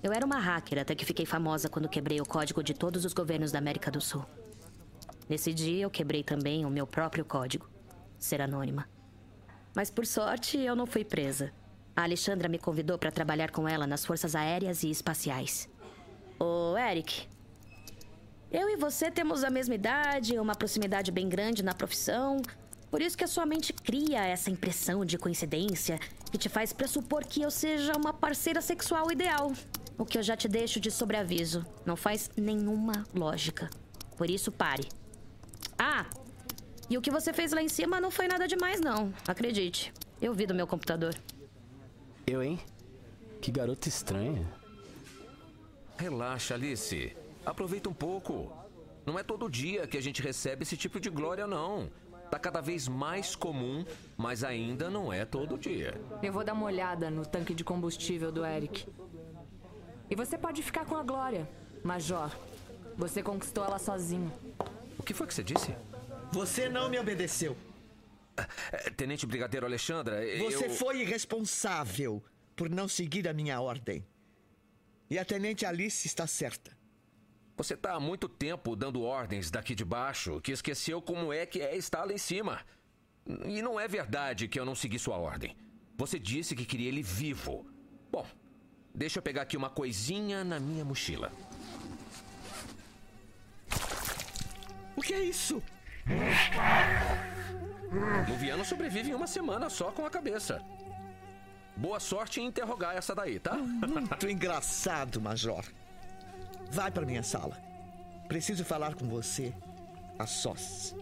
Eu 0.04 0.14
era 0.14 0.24
uma 0.24 0.38
hacker 0.38 0.78
até 0.78 0.94
que 0.94 1.04
fiquei 1.04 1.26
famosa 1.26 1.68
quando 1.70 1.90
quebrei 1.90 2.22
o 2.22 2.26
código 2.26 2.62
de 2.64 2.76
todos 2.76 3.04
os 3.04 3.14
governos 3.14 3.52
da 3.52 3.58
América 3.58 3.90
do 3.90 4.00
Sul. 4.00 4.24
Nesse 5.28 5.52
dia, 5.56 5.86
eu 5.86 5.90
quebrei 5.90 6.24
também 6.24 6.68
o 6.68 6.70
meu 6.70 6.86
próprio 6.86 7.26
código 7.26 7.68
ser 8.20 8.42
anônima. 8.42 8.88
Mas 9.76 9.90
por 9.90 10.06
sorte, 10.06 10.60
eu 10.60 10.76
não 10.76 10.86
fui 10.86 11.04
presa. 11.04 11.52
A 11.96 12.04
Alexandra 12.04 12.48
me 12.48 12.58
convidou 12.58 12.98
para 12.98 13.12
trabalhar 13.12 13.52
com 13.52 13.68
ela 13.68 13.86
nas 13.86 14.06
forças 14.06 14.36
aéreas 14.36 14.84
e 14.84 14.90
espaciais. 14.90 15.70
Ô, 16.40 16.78
Eric. 16.78 17.28
Eu 18.52 18.70
e 18.70 18.76
você 18.76 19.10
temos 19.10 19.44
a 19.44 19.50
mesma 19.50 19.76
idade, 19.76 20.38
uma 20.38 20.56
proximidade 20.56 21.12
bem 21.12 21.30
grande 21.30 21.64
na 21.64 21.74
profissão. 21.74 22.42
Por 22.90 23.02
isso 23.02 23.18
que 23.18 23.24
a 23.24 23.28
sua 23.28 23.46
mente 23.46 23.72
cria 23.72 24.26
essa 24.26 24.52
impressão 24.52 25.06
de 25.06 25.18
coincidência 25.18 25.98
que 26.30 26.38
te 26.38 26.50
faz 26.50 26.74
pressupor 26.74 27.26
que 27.26 27.42
eu 27.42 27.50
seja 27.50 27.94
uma 27.96 28.14
parceira 28.14 28.62
sexual 28.62 29.12
ideal. 29.12 29.54
O 29.98 30.06
que 30.06 30.18
eu 30.18 30.24
já 30.24 30.36
te 30.36 30.48
deixo 30.48 30.80
de 30.80 30.92
sobreaviso. 30.92 31.66
Não 31.86 31.96
faz 31.96 32.30
nenhuma 32.36 33.06
lógica. 33.14 33.70
Por 34.18 34.30
isso, 34.30 34.52
pare. 34.52 34.88
Ah, 35.78 36.06
e 36.90 36.98
o 36.98 37.02
que 37.02 37.10
você 37.10 37.32
fez 37.32 37.54
lá 37.54 37.62
em 37.62 37.70
cima 37.70 38.02
não 38.02 38.12
foi 38.12 38.28
nada 38.28 38.48
demais, 38.48 38.82
não. 38.82 39.14
Acredite. 39.26 39.94
Eu 40.22 40.34
vi 40.34 40.46
do 40.46 40.54
meu 40.54 40.68
computador. 40.68 41.16
Eu, 42.26 42.42
hein? 42.42 42.60
Que 43.42 43.52
garota 43.52 43.90
estranha. 43.90 44.48
Relaxa, 45.98 46.54
Alice. 46.54 47.16
Aproveita 47.46 47.90
um 47.90 47.94
pouco. 47.94 48.52
Não 49.06 49.18
é 49.18 49.24
todo 49.24 49.50
dia 49.50 49.88
que 49.88 49.98
a 49.98 50.02
gente 50.02 50.22
recebe 50.22 50.64
esse 50.64 50.78
tipo 50.78 51.00
de 51.00 51.10
glória, 51.10 51.48
não. 51.48 51.90
Tá 52.30 52.40
cada 52.40 52.62
vez 52.62 52.88
mais 52.88 53.36
comum, 53.36 53.84
mas 54.16 54.44
ainda 54.44 54.90
não 54.90 55.12
é 55.12 55.26
todo 55.26 55.58
dia. 55.58 56.00
Eu 56.24 56.32
vou 56.32 56.44
dar 56.44 56.54
uma 56.54 56.66
olhada 56.66 57.10
no 57.10 57.26
tanque 57.26 57.54
de 57.54 57.64
combustível 57.64 58.32
do 58.32 58.46
Eric. 58.46 58.88
E 60.10 60.16
você 60.16 60.38
pode 60.38 60.62
ficar 60.62 60.86
com 60.86 60.96
a 60.96 61.04
Glória, 61.04 61.50
Major. 61.84 62.32
Você 62.98 63.24
conquistou 63.24 63.66
ela 63.66 63.80
sozinho. 63.80 64.32
O 64.98 65.04
que 65.04 65.14
foi 65.14 65.28
que 65.28 65.34
você 65.34 65.44
disse? 65.44 65.76
Você 66.32 66.70
não 66.70 66.90
me 66.90 67.00
obedeceu. 67.00 67.58
É, 68.72 68.90
Tenente 68.90 69.26
Brigadeiro 69.26 69.66
Alexandra, 69.66 70.22
Você 70.38 70.66
eu... 70.66 70.70
foi 70.72 71.02
irresponsável 71.02 72.24
por 72.56 72.70
não 72.70 72.88
seguir 72.88 73.28
a 73.28 73.34
minha 73.34 73.60
ordem. 73.60 74.06
E 75.10 75.20
a 75.20 75.26
Tenente 75.26 75.66
Alice 75.66 76.08
está 76.08 76.26
certa. 76.26 76.78
Você 77.58 77.76
tá 77.76 77.94
há 77.94 78.00
muito 78.00 78.30
tempo 78.30 78.76
dando 78.76 79.02
ordens 79.02 79.52
daqui 79.52 79.76
de 79.76 79.86
baixo 79.86 80.40
que 80.42 80.52
esqueceu 80.52 81.02
como 81.02 81.32
é 81.34 81.46
que 81.46 81.62
é 81.62 81.76
estar 81.76 82.06
lá 82.06 82.14
em 82.14 82.18
cima. 82.18 82.60
E 83.46 83.62
não 83.62 83.80
é 83.80 83.88
verdade 83.88 84.48
que 84.48 84.60
eu 84.60 84.66
não 84.66 84.74
segui 84.74 84.98
sua 84.98 85.18
ordem. 85.18 85.56
Você 85.98 86.18
disse 86.18 86.56
que 86.56 86.66
queria 86.66 86.88
ele 86.88 87.04
vivo. 87.04 87.66
Bom, 88.12 88.26
deixa 88.96 89.20
eu 89.20 89.24
pegar 89.24 89.44
aqui 89.44 89.56
uma 89.56 89.70
coisinha 89.70 90.44
na 90.44 90.60
minha 90.60 90.84
mochila. 90.84 91.32
O 94.96 95.02
que 95.02 95.14
é 95.14 95.24
isso? 95.24 95.62
Luviano 98.30 98.64
sobrevive 98.64 99.12
em 99.12 99.14
uma 99.14 99.28
semana 99.28 99.70
só 99.70 99.92
com 99.92 100.06
a 100.06 100.10
cabeça. 100.10 100.62
Boa 101.76 102.00
sorte 102.00 102.40
em 102.40 102.46
interrogar 102.46 102.96
essa 102.96 103.14
daí, 103.14 103.40
tá? 103.40 103.56
Muito 103.56 104.30
engraçado, 104.30 105.20
Major. 105.20 105.66
Vai 106.70 106.90
para 106.90 107.06
minha 107.06 107.24
sala. 107.24 107.58
Preciso 108.28 108.64
falar 108.64 108.96
com 108.96 109.08
você 109.08 109.54
a 110.18 110.26
sós. 110.26 110.96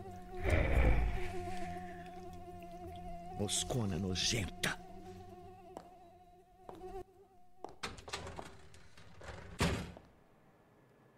Moscona 3.38 4.00
nojenta. 4.00 4.78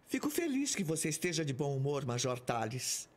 Fico 0.07 0.29
feliz 0.29 0.75
que 0.75 0.83
você 0.83 1.07
esteja 1.07 1.45
de 1.45 1.53
bom 1.53 1.75
humor, 1.75 2.05
Major 2.05 2.37
Tales. 2.39 3.10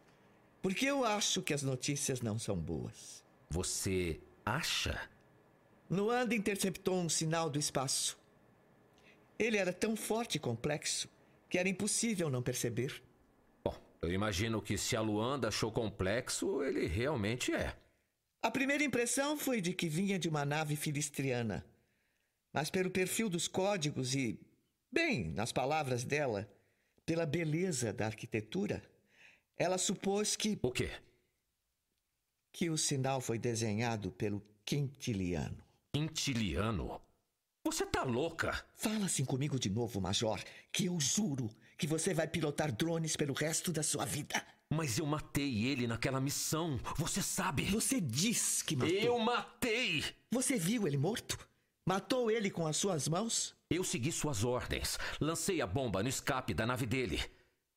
Porque 0.64 0.86
eu 0.86 1.04
acho 1.04 1.42
que 1.42 1.52
as 1.52 1.62
notícias 1.62 2.22
não 2.22 2.38
são 2.38 2.56
boas. 2.56 3.22
Você 3.50 4.18
acha? 4.46 4.98
Luanda 5.90 6.34
interceptou 6.34 6.96
um 6.96 7.08
sinal 7.10 7.50
do 7.50 7.58
espaço. 7.58 8.18
Ele 9.38 9.58
era 9.58 9.74
tão 9.74 9.94
forte 9.94 10.36
e 10.36 10.38
complexo 10.38 11.06
que 11.50 11.58
era 11.58 11.68
impossível 11.68 12.30
não 12.30 12.42
perceber. 12.42 13.02
Bom, 13.62 13.76
eu 14.00 14.10
imagino 14.10 14.62
que 14.62 14.78
se 14.78 14.96
a 14.96 15.02
Luanda 15.02 15.48
achou 15.48 15.70
complexo, 15.70 16.62
ele 16.62 16.86
realmente 16.86 17.52
é. 17.52 17.76
A 18.42 18.50
primeira 18.50 18.82
impressão 18.82 19.36
foi 19.36 19.60
de 19.60 19.74
que 19.74 19.86
vinha 19.86 20.18
de 20.18 20.30
uma 20.30 20.46
nave 20.46 20.76
filistriana. 20.76 21.62
Mas 22.54 22.70
pelo 22.70 22.90
perfil 22.90 23.28
dos 23.28 23.46
códigos 23.46 24.14
e, 24.14 24.40
Bem, 24.90 25.28
nas 25.28 25.52
palavras 25.52 26.04
dela, 26.04 26.48
pela 27.04 27.26
beleza 27.26 27.92
da 27.92 28.06
arquitetura, 28.06 28.82
ela 29.56 29.78
supôs 29.78 30.36
que. 30.36 30.58
O 30.62 30.70
quê? 30.70 30.90
Que 32.52 32.70
o 32.70 32.78
sinal 32.78 33.20
foi 33.20 33.38
desenhado 33.38 34.10
pelo 34.10 34.42
Quintiliano. 34.64 35.62
Quintiliano? 35.92 37.00
Você 37.64 37.86
tá 37.86 38.02
louca? 38.02 38.64
Fala 38.74 39.06
assim 39.06 39.24
comigo 39.24 39.58
de 39.58 39.70
novo, 39.70 40.00
Major, 40.00 40.42
que 40.70 40.86
eu 40.86 41.00
juro 41.00 41.50
que 41.78 41.86
você 41.86 42.12
vai 42.12 42.28
pilotar 42.28 42.70
drones 42.70 43.16
pelo 43.16 43.32
resto 43.32 43.72
da 43.72 43.82
sua 43.82 44.04
vida. 44.04 44.44
Mas 44.70 44.98
eu 44.98 45.06
matei 45.06 45.66
ele 45.66 45.86
naquela 45.86 46.20
missão. 46.20 46.78
Você 46.98 47.22
sabe. 47.22 47.64
Você 47.66 48.00
diz 48.00 48.62
que 48.62 48.76
matou. 48.76 48.94
Eu 48.94 49.18
matei! 49.18 50.04
Você 50.30 50.56
viu 50.56 50.86
ele 50.86 50.96
morto? 50.96 51.38
Matou 51.86 52.30
ele 52.30 52.50
com 52.50 52.66
as 52.66 52.76
suas 52.76 53.08
mãos? 53.08 53.54
Eu 53.70 53.84
segui 53.84 54.10
suas 54.10 54.42
ordens. 54.42 54.98
Lancei 55.20 55.60
a 55.60 55.66
bomba 55.66 56.02
no 56.02 56.08
escape 56.08 56.54
da 56.54 56.66
nave 56.66 56.86
dele. 56.86 57.20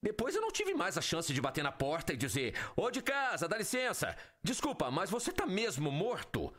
Depois 0.01 0.35
eu 0.35 0.41
não 0.41 0.51
tive 0.51 0.73
mais 0.73 0.97
a 0.97 1.01
chance 1.01 1.33
de 1.33 1.41
bater 1.41 1.63
na 1.63 1.71
porta 1.71 2.13
e 2.13 2.17
dizer: 2.17 2.53
Ô 2.75 2.91
de 2.91 3.01
casa, 3.01 3.47
dá 3.47 3.57
licença. 3.57 4.15
Desculpa, 4.43 4.91
mas 4.91 5.09
você 5.09 5.31
tá 5.31 5.45
mesmo 5.45 5.91
morto? 5.91 6.53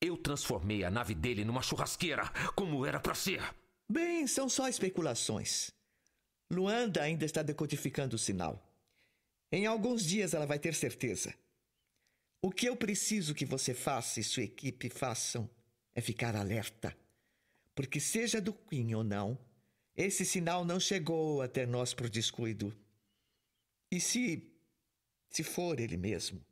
Eu 0.00 0.16
transformei 0.16 0.82
a 0.84 0.90
nave 0.90 1.14
dele 1.14 1.44
numa 1.44 1.62
churrasqueira, 1.62 2.28
como 2.56 2.84
era 2.84 2.98
para 2.98 3.14
ser. 3.14 3.42
Bem, 3.88 4.26
são 4.26 4.48
só 4.48 4.68
especulações. 4.68 5.70
Luanda 6.50 7.02
ainda 7.02 7.24
está 7.24 7.42
decodificando 7.42 8.16
o 8.16 8.18
sinal. 8.18 8.60
Em 9.50 9.66
alguns 9.66 10.04
dias 10.04 10.34
ela 10.34 10.46
vai 10.46 10.58
ter 10.58 10.74
certeza. 10.74 11.32
O 12.42 12.50
que 12.50 12.66
eu 12.66 12.76
preciso 12.76 13.34
que 13.34 13.46
você 13.46 13.72
faça 13.72 14.18
e 14.18 14.24
sua 14.24 14.42
equipe 14.42 14.88
façam 14.88 15.48
é 15.94 16.00
ficar 16.00 16.34
alerta. 16.34 16.96
Porque, 17.74 18.00
seja 18.00 18.40
do 18.40 18.52
Queen 18.52 18.94
ou 18.94 19.04
não, 19.04 19.38
esse 19.96 20.24
sinal 20.24 20.64
não 20.64 20.80
chegou 20.80 21.42
até 21.42 21.66
nós 21.66 21.92
por 21.92 22.08
descuido. 22.08 22.74
E 23.90 24.00
se. 24.00 24.50
se 25.28 25.42
for 25.42 25.78
ele 25.78 25.96
mesmo, 25.96 26.44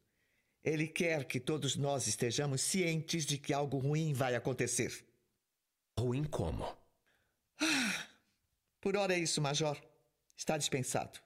ele 0.62 0.86
quer 0.86 1.24
que 1.24 1.40
todos 1.40 1.74
nós 1.74 2.06
estejamos 2.06 2.60
cientes 2.60 3.24
de 3.24 3.38
que 3.38 3.52
algo 3.52 3.78
ruim 3.78 4.12
vai 4.12 4.34
acontecer. 4.34 5.04
Ruim 5.98 6.24
como? 6.24 6.64
Ah, 7.58 8.06
por 8.80 8.96
hora 8.96 9.14
é 9.14 9.18
isso, 9.18 9.40
Major. 9.40 9.80
Está 10.36 10.58
dispensado. 10.58 11.18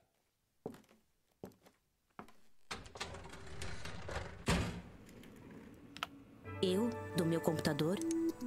Eu, 6.62 6.88
do 7.16 7.26
meu 7.26 7.40
computador, 7.40 7.98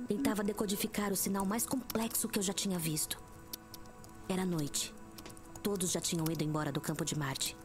tentava 0.08 0.44
decodificar 0.44 1.12
o 1.12 1.16
sinal 1.16 1.46
mais 1.46 1.66
complexo 1.66 2.28
que 2.28 2.40
eu 2.40 2.44
já 2.44 2.54
tinha 2.54 2.80
visto. 2.80 3.28
Era 4.30 4.46
noite. 4.46 4.94
Todos 5.64 5.92
já 5.92 6.02
tinham 6.02 6.26
ido 6.30 6.44
embora 6.44 6.72
do 6.72 6.82
campo 6.82 7.06
de 7.06 7.18
Marte. 7.18 7.58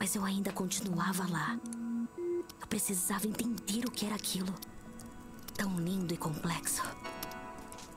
Mas 0.00 0.16
eu 0.16 0.24
ainda 0.24 0.52
continuava 0.52 1.30
lá. 1.30 1.58
Eu 2.60 2.66
precisava 2.66 3.26
entender 3.26 3.84
o 3.86 3.90
que 3.90 4.04
era 4.04 4.16
aquilo. 4.16 4.52
Tão 5.54 5.78
lindo 5.78 6.12
e 6.12 6.16
complexo. 6.16 6.82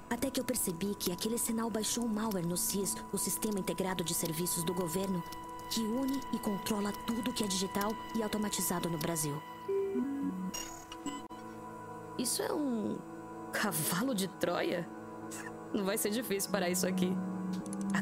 Até 0.07 0.29
que 0.29 0.39
eu 0.39 0.45
percebi 0.45 0.93
que 0.93 1.12
aquele 1.12 1.38
sinal 1.38 1.69
baixou 1.69 2.05
um 2.05 2.07
malware 2.07 2.45
no 2.45 2.55
SIS, 2.55 2.95
o 3.12 3.17
Sistema 3.17 3.59
Integrado 3.59 4.03
de 4.03 4.13
Serviços 4.13 4.63
do 4.63 4.74
Governo, 4.74 5.24
que 5.71 5.81
une 5.81 6.21
e 6.31 6.38
controla 6.38 6.91
tudo 7.07 7.33
que 7.33 7.43
é 7.43 7.47
digital 7.47 7.91
e 8.15 8.21
automatizado 8.21 8.88
no 8.88 9.00
Brasil. 9.00 9.41
Isso 12.20 12.44
é 12.44 12.53
um 12.53 13.00
cavalo 13.51 14.13
de 14.13 14.27
Troia? 14.27 14.87
Não 15.74 15.83
vai 15.83 15.98
ser 15.98 16.11
difícil 16.11 16.51
parar 16.51 16.70
isso 16.70 16.87
aqui. 16.87 17.11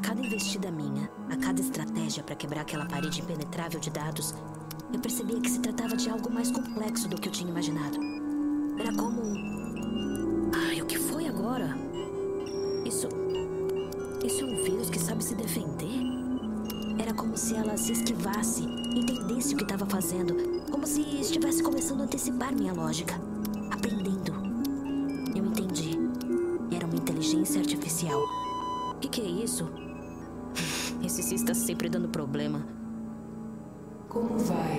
Cada 0.03 0.19
investida 0.19 0.69
minha, 0.69 1.09
a 1.29 1.37
cada 1.37 1.61
estratégia 1.61 2.21
para 2.23 2.35
quebrar 2.35 2.61
aquela 2.61 2.85
parede 2.85 3.21
impenetrável 3.21 3.79
de 3.79 3.89
dados, 3.89 4.35
eu 4.93 4.99
percebia 4.99 5.39
que 5.39 5.49
se 5.49 5.59
tratava 5.59 5.95
de 5.95 6.09
algo 6.09 6.29
mais 6.29 6.51
complexo 6.51 7.07
do 7.07 7.15
que 7.15 7.29
eu 7.29 7.31
tinha 7.31 7.49
imaginado. 7.49 7.97
Era 8.77 8.93
como. 8.93 9.21
Ai, 10.53 10.81
o 10.81 10.85
que 10.85 10.99
foi 10.99 11.25
agora? 11.25 11.73
Isso. 12.85 13.07
Isso 14.25 14.41
é 14.41 14.45
um 14.45 14.63
vírus 14.63 14.89
que 14.89 14.99
sabe 14.99 15.23
se 15.23 15.35
defender? 15.35 16.01
Era 16.99 17.13
como 17.13 17.37
se 17.37 17.55
ela 17.55 17.77
se 17.77 17.93
esquivasse, 17.93 18.63
entendesse 18.63 19.53
o 19.53 19.57
que 19.57 19.63
estava 19.63 19.85
fazendo, 19.85 20.35
como 20.69 20.85
se 20.85 21.01
estivesse 21.01 21.63
começando 21.63 22.01
a 22.01 22.03
antecipar 22.03 22.53
minha 22.53 22.73
lógica. 22.73 23.15
Aprendendo. 23.71 24.33
Eu 25.33 25.45
entendi. 25.45 25.97
Era 26.75 26.85
uma 26.85 26.95
inteligência 26.95 27.61
artificial. 27.61 28.21
O 28.91 28.99
que, 28.99 29.07
que 29.07 29.21
é 29.21 29.43
isso? 29.43 29.82
Está 31.19 31.53
sempre 31.53 31.89
dando 31.89 32.09
problema. 32.09 32.65
Como 34.09 34.37
vai, 34.39 34.72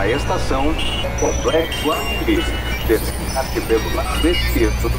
Próxima 0.00 0.16
estação, 0.16 0.64
Complexo 1.20 1.92
Arquivo. 1.92 2.50
Descarte 2.88 3.60
pelo 3.60 3.94
lado 3.94 4.28
esquerdo. 4.28 4.90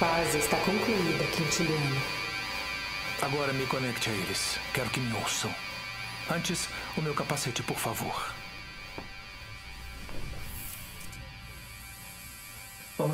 Paz 0.00 0.34
está 0.34 0.56
concluída, 0.56 1.24
Quintiliano. 1.36 2.00
Agora 3.20 3.52
me 3.52 3.66
conecte 3.66 4.08
a 4.08 4.12
eles. 4.14 4.58
Quero 4.72 4.88
que 4.88 5.00
me 5.00 5.12
ouçam. 5.14 5.54
Antes, 6.30 6.70
o 6.96 7.02
meu 7.02 7.12
capacete, 7.12 7.62
por 7.62 7.76
favor. 7.76 8.47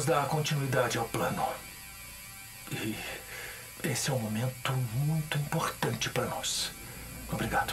Vamos 0.04 0.22
dar 0.22 0.28
continuidade 0.28 0.98
ao 0.98 1.06
plano. 1.06 1.42
E 2.70 2.94
esse 3.82 4.10
é 4.10 4.12
um 4.12 4.18
momento 4.18 4.72
muito 5.06 5.38
importante 5.38 6.10
para 6.10 6.26
nós. 6.26 6.72
Obrigado. 7.32 7.72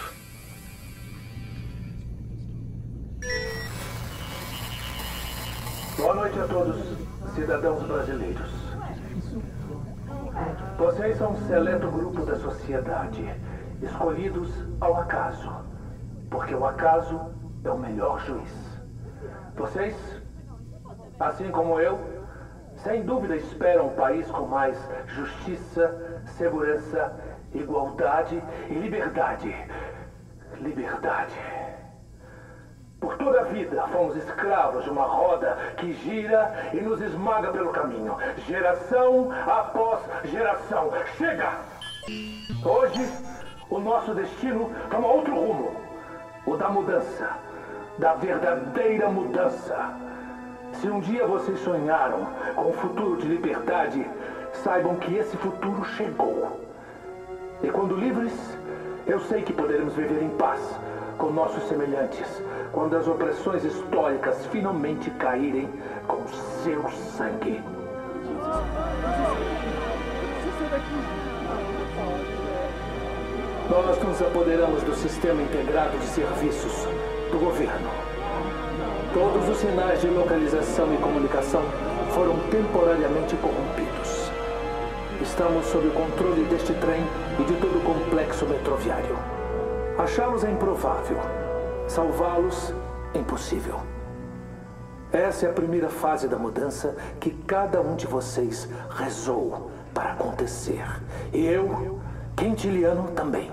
Boa 5.98 6.16
noite 6.16 6.40
a 6.40 6.48
todos, 6.48 6.98
cidadãos 7.36 7.84
brasileiros. 7.84 8.52
Vocês 10.78 11.18
são 11.18 11.34
um 11.34 11.48
seleto 11.48 11.92
grupo 11.92 12.26
da 12.26 12.40
sociedade, 12.40 13.26
escolhidos 13.82 14.50
ao 14.80 15.02
acaso, 15.02 15.52
porque 16.30 16.56
o 16.56 16.66
acaso 16.66 17.20
é 17.66 17.70
o 17.70 17.78
melhor 17.78 18.26
juiz. 18.26 18.52
Vocês, 19.58 19.96
assim 21.20 21.52
como 21.52 21.78
eu, 21.80 22.11
sem 22.84 23.04
dúvida 23.04 23.36
esperam 23.36 23.88
um 23.88 23.96
país 23.96 24.30
com 24.32 24.46
mais 24.48 24.78
justiça, 25.08 26.22
segurança, 26.38 27.14
igualdade 27.54 28.42
e 28.70 28.74
liberdade. 28.74 29.56
Liberdade. 30.60 31.36
Por 33.00 33.18
toda 33.18 33.42
a 33.42 33.44
vida 33.46 33.88
fomos 33.88 34.16
escravos 34.16 34.84
de 34.84 34.90
uma 34.90 35.06
roda 35.06 35.58
que 35.78 35.94
gira 35.94 36.70
e 36.74 36.78
nos 36.78 37.02
esmaga 37.02 37.52
pelo 37.52 37.72
caminho, 37.72 38.16
geração 38.46 39.32
após 39.48 40.02
geração. 40.26 40.92
Chega! 41.18 41.50
Hoje, 42.64 43.12
o 43.70 43.80
nosso 43.80 44.14
destino 44.14 44.72
toma 44.90 45.08
outro 45.08 45.34
rumo: 45.34 45.72
o 46.46 46.56
da 46.56 46.70
mudança, 46.70 47.30
da 47.98 48.14
verdadeira 48.16 49.10
mudança. 49.10 50.11
Se 50.74 50.88
um 50.90 51.00
dia 51.00 51.28
vocês 51.28 51.60
sonharam 51.60 52.28
com 52.56 52.70
um 52.70 52.74
futuro 52.74 53.18
de 53.18 53.28
liberdade, 53.28 54.06
saibam 54.64 54.96
que 54.96 55.16
esse 55.16 55.38
futuro 55.38 55.84
chegou. 55.84 56.60
E 57.64 57.70
quando 57.70 57.96
livres, 57.96 58.34
eu 59.06 59.20
sei 59.20 59.42
que 59.44 59.54
poderemos 59.54 59.94
viver 59.94 60.24
em 60.24 60.30
paz 60.30 60.60
com 61.18 61.30
nossos 61.30 61.64
semelhantes, 61.68 62.42
quando 62.72 62.96
as 62.96 63.08
opressões 63.08 63.64
históricas 63.64 64.46
finalmente 64.48 65.10
caírem 65.12 65.70
com 66.08 66.28
seu 66.64 66.90
sangue. 66.90 67.62
Nós 73.70 74.04
nos 74.04 74.22
apoderamos 74.22 74.84
do 74.84 74.96
Sistema 74.96 75.42
Integrado 75.42 75.98
de 75.98 76.06
Serviços 76.06 76.88
do 77.32 77.40
governo. 77.40 78.11
Todos 79.14 79.50
os 79.50 79.58
sinais 79.58 80.00
de 80.00 80.08
localização 80.08 80.94
e 80.94 80.98
comunicação 80.98 81.64
foram 82.14 82.40
temporariamente 82.50 83.36
corrompidos. 83.36 84.32
Estamos 85.22 85.66
sob 85.66 85.86
o 85.86 85.92
controle 85.92 86.46
deste 86.46 86.74
trem 86.76 87.04
e 87.38 87.44
de 87.44 87.54
todo 87.56 87.78
o 87.78 87.82
complexo 87.82 88.46
metroviário. 88.46 89.18
Achá-los 89.98 90.46
é 90.46 90.52
improvável. 90.52 91.18
Salvá-los, 91.90 92.74
impossível. 93.14 93.82
Essa 95.12 95.46
é 95.46 95.50
a 95.50 95.54
primeira 95.54 95.90
fase 95.90 96.30
da 96.30 96.38
mudança 96.38 96.96
que 97.20 97.32
cada 97.32 97.82
um 97.82 97.98
de 97.98 98.08
vocês 98.08 98.70
rezou 98.92 99.72
para 99.94 100.14
acontecer. 100.14 100.86
E 101.34 101.46
eu, 101.46 102.00
Quintiliano, 102.38 103.12
também. 103.12 103.52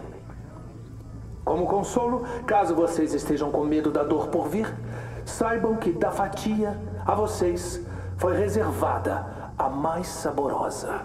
Como 1.44 1.66
consolo, 1.66 2.24
caso 2.46 2.74
vocês 2.74 3.14
estejam 3.14 3.50
com 3.50 3.64
medo 3.64 3.90
da 3.90 4.02
dor 4.02 4.28
por 4.28 4.48
vir, 4.48 4.72
saibam 5.28 5.76
que 5.76 5.92
da 5.92 6.10
fatia 6.10 6.76
a 7.06 7.14
vocês 7.14 7.80
foi 8.16 8.36
reservada 8.36 9.26
a 9.56 9.68
mais 9.68 10.08
saborosa. 10.08 11.02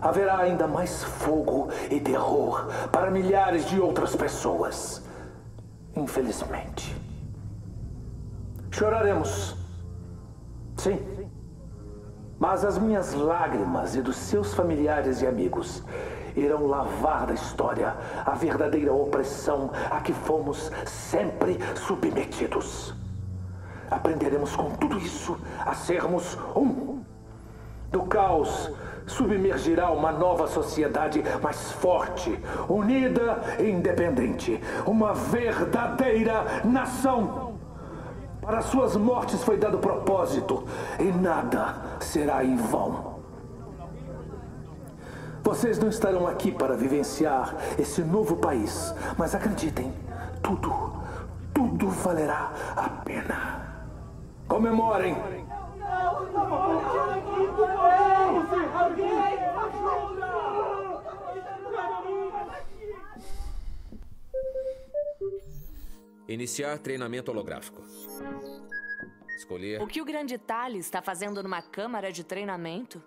Haverá 0.00 0.38
ainda 0.38 0.66
mais 0.66 1.04
fogo 1.04 1.68
e 1.90 2.00
terror 2.00 2.66
para 2.90 3.10
milhares 3.10 3.66
de 3.66 3.80
outras 3.80 4.16
pessoas. 4.16 5.02
Infelizmente. 5.94 6.96
Choraremos. 8.70 9.56
Sim. 10.76 10.98
Mas 12.38 12.64
as 12.64 12.76
minhas 12.76 13.14
lágrimas 13.14 13.94
e 13.94 14.02
dos 14.02 14.16
seus 14.16 14.52
familiares 14.52 15.22
e 15.22 15.26
amigos 15.26 15.82
irão 16.34 16.66
lavar 16.66 17.26
da 17.26 17.34
história 17.34 17.94
a 18.26 18.32
verdadeira 18.32 18.92
opressão 18.92 19.70
a 19.90 20.00
que 20.00 20.12
fomos 20.12 20.70
sempre 20.84 21.58
submetidos. 21.76 23.03
Aprenderemos 23.90 24.54
com 24.56 24.70
tudo 24.70 24.98
isso 24.98 25.38
a 25.64 25.74
sermos 25.74 26.38
um. 26.56 27.02
Do 27.90 28.02
caos 28.02 28.72
submergirá 29.06 29.90
uma 29.90 30.10
nova 30.10 30.46
sociedade 30.46 31.22
mais 31.42 31.72
forte, 31.72 32.38
unida 32.68 33.40
e 33.58 33.70
independente. 33.70 34.60
Uma 34.86 35.12
verdadeira 35.14 36.62
nação. 36.64 37.54
Para 38.40 38.60
suas 38.60 38.96
mortes 38.96 39.42
foi 39.42 39.56
dado 39.56 39.78
propósito 39.78 40.64
e 40.98 41.04
nada 41.04 41.76
será 42.00 42.44
em 42.44 42.56
vão. 42.56 43.14
Vocês 45.42 45.78
não 45.78 45.88
estarão 45.88 46.26
aqui 46.26 46.50
para 46.50 46.74
vivenciar 46.74 47.54
esse 47.78 48.02
novo 48.02 48.36
país, 48.36 48.94
mas 49.18 49.34
acreditem, 49.34 49.92
tudo, 50.42 50.72
tudo 51.52 51.88
valerá 51.90 52.50
a 52.74 52.88
pena. 52.88 53.63
Comemorem! 54.48 55.16
Iniciar 66.28 66.78
treinamento 66.78 67.30
holográfico. 67.30 67.82
Escolher. 69.36 69.80
O 69.82 69.86
que 69.86 70.00
o 70.00 70.04
grande 70.04 70.38
Thales 70.38 70.86
está 70.86 71.02
fazendo 71.02 71.42
numa 71.42 71.62
câmara 71.62 72.10
de 72.10 72.24
treinamento? 72.24 73.02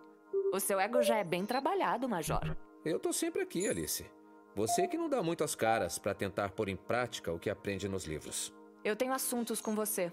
O 0.53 0.59
seu 0.59 0.79
ego 0.79 1.01
já 1.01 1.17
é 1.17 1.23
bem 1.23 1.45
trabalhado, 1.45 2.07
Major. 2.07 2.55
Eu 2.85 2.99
tô 2.99 3.11
sempre 3.11 3.41
aqui, 3.41 3.67
Alice. 3.67 4.05
Você 4.55 4.87
que 4.87 4.97
não 4.97 5.09
dá 5.09 5.21
muitas 5.21 5.55
caras 5.55 5.99
para 5.99 6.13
tentar 6.13 6.51
pôr 6.51 6.69
em 6.69 6.75
prática 6.75 7.31
o 7.31 7.39
que 7.39 7.49
aprende 7.49 7.87
nos 7.87 8.05
livros. 8.05 8.53
Eu 8.83 8.95
tenho 8.95 9.13
assuntos 9.13 9.61
com 9.61 9.75
você. 9.75 10.11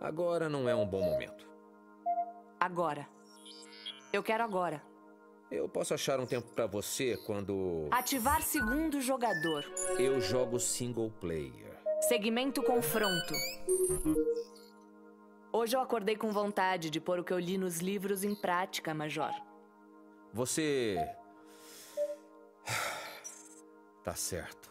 Agora 0.00 0.48
não 0.48 0.68
é 0.68 0.74
um 0.74 0.86
bom 0.86 1.02
momento. 1.02 1.48
Agora. 2.58 3.08
Eu 4.12 4.22
quero 4.22 4.42
agora. 4.44 4.82
Eu 5.50 5.68
posso 5.68 5.94
achar 5.94 6.20
um 6.20 6.26
tempo 6.26 6.48
para 6.54 6.66
você 6.66 7.16
quando. 7.26 7.88
Ativar 7.90 8.42
segundo 8.42 9.00
jogador. 9.00 9.64
Eu 9.98 10.20
jogo 10.20 10.60
single 10.60 11.10
player. 11.20 11.78
Segmento 12.02 12.62
confronto. 12.62 13.34
Hoje 15.50 15.74
eu 15.74 15.80
acordei 15.80 16.16
com 16.16 16.30
vontade 16.30 16.90
de 16.90 17.00
pôr 17.00 17.18
o 17.18 17.24
que 17.24 17.32
eu 17.32 17.38
li 17.38 17.56
nos 17.56 17.78
livros 17.78 18.22
em 18.22 18.34
prática, 18.34 18.94
Major. 18.94 19.32
Você. 20.32 20.96
Tá 24.04 24.14
certo. 24.14 24.70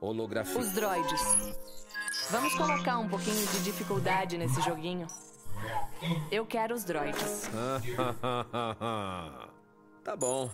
Holografia. 0.00 0.60
Os 0.60 0.72
droids. 0.72 1.20
Vamos 2.30 2.54
colocar 2.54 2.98
um 2.98 3.08
pouquinho 3.08 3.46
de 3.46 3.64
dificuldade 3.64 4.36
nesse 4.36 4.60
joguinho. 4.60 5.06
Eu 6.30 6.44
quero 6.44 6.74
os 6.74 6.84
droids. 6.84 7.48
tá 10.04 10.16
bom. 10.16 10.50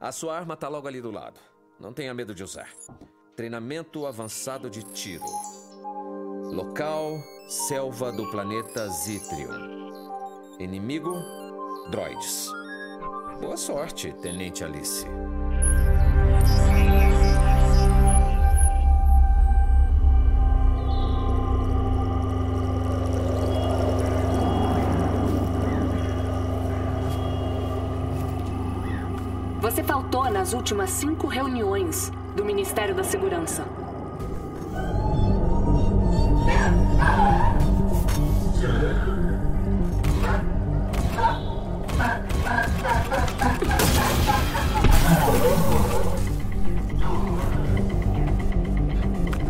A 0.00 0.10
sua 0.10 0.36
arma 0.36 0.56
tá 0.56 0.68
logo 0.68 0.88
ali 0.88 1.00
do 1.00 1.12
lado. 1.12 1.38
Não 1.78 1.92
tenha 1.92 2.12
medo 2.12 2.34
de 2.34 2.42
usar. 2.42 2.68
Treinamento 3.36 4.04
avançado 4.04 4.68
de 4.68 4.82
tiro. 4.82 5.24
Local: 6.52 7.22
selva 7.48 8.10
do 8.10 8.28
planeta 8.30 8.88
Zitrium. 8.88 10.58
Inimigo: 10.58 11.14
droids. 11.90 12.48
Boa 13.40 13.56
sorte, 13.56 14.12
Tenente 14.14 14.64
Alice. 14.64 15.06
Você 29.62 29.80
faltou 29.80 30.28
nas 30.28 30.54
últimas 30.54 30.90
cinco 30.90 31.28
reuniões 31.28 32.10
do 32.34 32.44
Ministério 32.44 32.96
da 32.96 33.04
Segurança. 33.04 33.64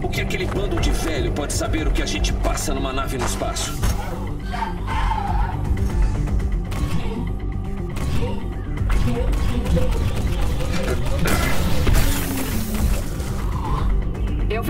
O 0.03 0.09
que 0.11 0.20
aquele 0.20 0.44
bando 0.44 0.79
de 0.79 0.90
velho 0.90 1.33
pode 1.33 1.55
saber 1.55 1.88
o 1.88 1.90
que 1.90 2.03
a 2.03 2.07
gente 2.07 2.35
passa 2.35 2.75
numa 2.75 2.92
nave 2.92 3.16
no 3.16 3.25
espaço? 3.25 3.91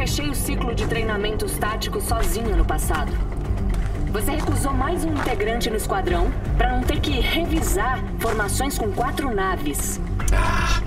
Fechei 0.03 0.29
o 0.29 0.35
ciclo 0.35 0.75
de 0.75 0.85
treinamentos 0.89 1.57
táticos 1.59 2.03
sozinho 2.03 2.57
no 2.57 2.65
passado. 2.65 3.13
Você 4.11 4.33
recusou 4.33 4.75
mais 4.75 5.05
um 5.05 5.13
integrante 5.13 5.71
no 5.71 5.77
esquadrão 5.77 6.29
para 6.59 6.73
não 6.73 6.83
ter 6.83 6.99
que 6.99 7.21
revisar 7.21 8.03
formações 8.19 8.77
com 8.77 8.91
quatro 8.91 9.33
naves. 9.33 10.01
Ah, 10.33 10.83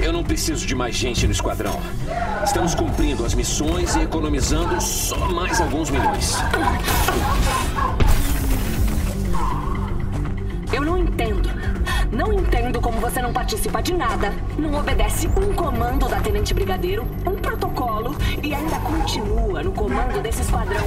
eu 0.00 0.12
não 0.12 0.22
preciso 0.22 0.64
de 0.64 0.76
mais 0.76 0.94
gente 0.94 1.26
no 1.26 1.32
esquadrão. 1.32 1.80
Estamos 2.44 2.72
cumprindo 2.72 3.26
as 3.26 3.34
missões 3.34 3.96
e 3.96 4.02
economizando 4.02 4.80
só 4.80 5.18
mais 5.32 5.60
alguns 5.60 5.90
milhões. 5.90 6.36
Eu 10.72 10.82
não 10.82 10.96
entendo. 10.96 11.50
Não 12.12 12.32
entendo 12.32 12.80
como 12.80 13.00
você 13.00 13.20
não 13.20 13.32
participa 13.32 13.82
de 13.82 13.94
nada, 13.94 14.32
não 14.56 14.78
obedece 14.78 15.28
um 15.28 15.52
comando 15.54 16.08
da 16.08 16.20
Tenente 16.20 16.54
Brigadeiro, 16.54 17.04
um 17.26 17.34
protocolo 17.34 17.69
comando 20.10 20.22
desse 20.22 20.42
esquadrão. 20.42 20.86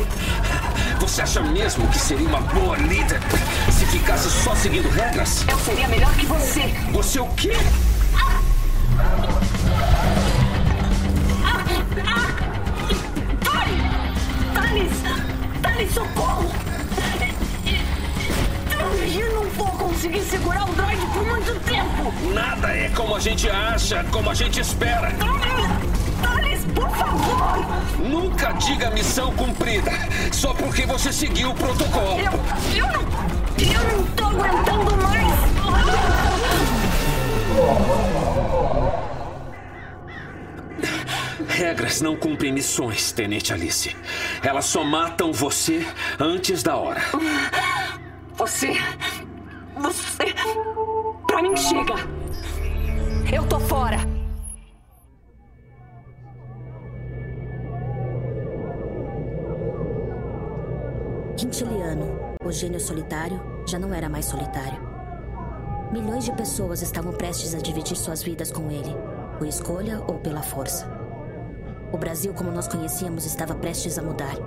Você 0.99 1.21
acha 1.21 1.41
mesmo 1.41 1.87
que 1.87 1.99
seria 1.99 2.27
uma 2.27 2.41
boa 2.41 2.77
líder 2.77 3.19
se 3.71 3.85
ficasse 3.85 4.29
só 4.29 4.55
seguindo 4.55 4.89
regras? 4.89 5.45
Eu 5.47 5.57
seria 5.59 5.87
melhor 5.87 6.13
que 6.13 6.25
você. 6.25 6.61
Você 6.91 7.19
o 7.19 7.27
quê? 7.29 7.53
Thales! 14.53 14.93
Thales, 15.61 15.93
socorro! 15.93 16.51
Eu 19.15 19.35
não 19.35 19.49
vou 19.51 19.67
conseguir 19.67 20.21
segurar 20.21 20.69
o 20.69 20.73
droid 20.73 21.05
por 21.07 21.25
muito 21.25 21.59
tempo! 21.65 22.33
Nada 22.33 22.69
é 22.69 22.89
como 22.89 23.15
a 23.15 23.19
gente 23.19 23.49
acha, 23.49 24.03
como 24.11 24.29
a 24.29 24.33
gente 24.33 24.59
espera. 24.59 25.11
Thales, 25.11 25.82
por 26.83 26.97
favor! 26.97 27.65
Nunca 27.99 28.51
diga 28.53 28.89
missão 28.91 29.33
cumprida, 29.35 29.91
só 30.31 30.53
porque 30.53 30.85
você 30.85 31.13
seguiu 31.13 31.51
o 31.51 31.55
protocolo. 31.55 32.19
Eu, 32.19 32.31
eu 32.75 32.87
não. 32.87 33.03
Eu 33.57 33.97
não 33.97 34.05
tô 34.11 34.25
aguentando 34.25 34.97
mais! 34.97 35.33
Regras 41.47 42.01
não 42.01 42.15
cumprem 42.15 42.51
missões, 42.51 43.11
Tenente 43.11 43.53
Alice. 43.53 43.95
Elas 44.41 44.65
só 44.65 44.83
matam 44.83 45.31
você 45.31 45.87
antes 46.19 46.63
da 46.63 46.75
hora. 46.75 47.01
Você. 48.35 48.75
Você. 49.77 50.33
Pra 51.27 51.41
mim 51.41 51.55
chega! 51.55 51.95
Eu 53.31 53.45
tô 53.47 53.59
fora! 53.59 54.12
Quintiliano, 61.43 62.37
o 62.41 62.53
gênio 62.53 62.79
solitário, 62.79 63.37
já 63.67 63.77
não 63.77 63.93
era 63.93 64.07
mais 64.07 64.23
solitário. 64.23 64.79
Milhões 65.91 66.23
de 66.23 66.31
pessoas 66.31 66.81
estavam 66.81 67.11
prestes 67.11 67.53
a 67.53 67.57
dividir 67.57 67.97
suas 67.97 68.23
vidas 68.23 68.49
com 68.49 68.71
ele, 68.71 68.95
por 69.37 69.45
escolha 69.45 70.01
ou 70.07 70.19
pela 70.19 70.41
força. 70.41 70.89
O 71.91 71.97
Brasil, 71.97 72.33
como 72.33 72.49
nós 72.49 72.69
conhecíamos, 72.69 73.25
estava 73.25 73.55
prestes 73.55 73.97
a 73.97 74.01
mudar. 74.01 74.37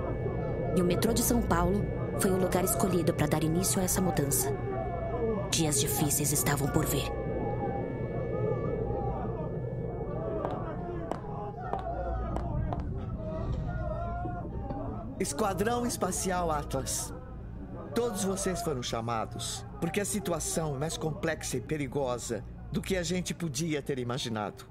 E 0.75 0.81
o 0.81 0.85
metrô 0.85 1.13
de 1.13 1.21
São 1.21 1.39
Paulo 1.39 1.85
foi 2.17 2.31
o 2.31 2.41
lugar 2.41 2.63
escolhido 2.63 3.13
para 3.13 3.27
dar 3.27 3.43
início 3.43 3.79
a 3.79 3.83
essa 3.83 4.01
mudança. 4.01 4.51
Dias 5.51 5.79
difíceis 5.79 6.31
estavam 6.31 6.67
por 6.69 6.87
vir. 6.87 7.11
Esquadrão 15.19 15.83
Espacial 15.83 16.51
Atlas. 16.51 17.11
Todos 17.95 18.23
vocês 18.23 18.61
foram 18.61 18.83
chamados 18.83 19.65
porque 19.81 19.99
a 19.99 20.05
situação 20.05 20.75
é 20.75 20.79
mais 20.79 20.95
complexa 20.95 21.57
e 21.57 21.61
perigosa 21.61 22.45
do 22.71 22.81
que 22.83 22.95
a 22.95 23.01
gente 23.01 23.33
podia 23.33 23.81
ter 23.81 23.97
imaginado. 23.97 24.65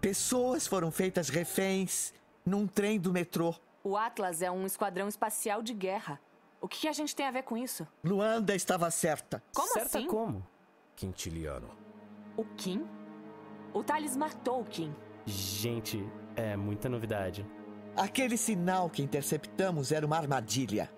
Pessoas 0.00 0.66
foram 0.66 0.90
feitas 0.90 1.28
reféns 1.28 2.12
num 2.44 2.66
trem 2.66 2.98
do 2.98 3.12
metrô. 3.12 3.54
O 3.84 3.96
Atlas 3.96 4.42
é 4.42 4.50
um 4.50 4.66
esquadrão 4.66 5.06
espacial 5.06 5.62
de 5.62 5.72
guerra. 5.74 6.20
O 6.60 6.66
que 6.66 6.88
a 6.88 6.92
gente 6.92 7.14
tem 7.14 7.26
a 7.26 7.30
ver 7.30 7.44
com 7.44 7.56
isso? 7.56 7.86
Luanda 8.02 8.56
estava 8.56 8.90
certa. 8.90 9.40
Como 9.54 9.72
Certa 9.74 9.98
assim? 9.98 10.08
como? 10.08 10.44
Quintiliano. 10.96 11.68
O 12.36 12.44
Kim? 12.56 12.84
O 13.72 13.84
Thales 13.84 14.16
matou 14.16 14.62
o 14.62 14.64
Kim. 14.64 14.92
Gente, 15.24 16.04
é 16.34 16.56
muita 16.56 16.88
novidade. 16.88 17.46
Aquele 17.98 18.36
sinal 18.36 18.88
que 18.88 19.02
interceptamos 19.02 19.90
era 19.90 20.06
uma 20.06 20.16
armadilha. 20.16 20.88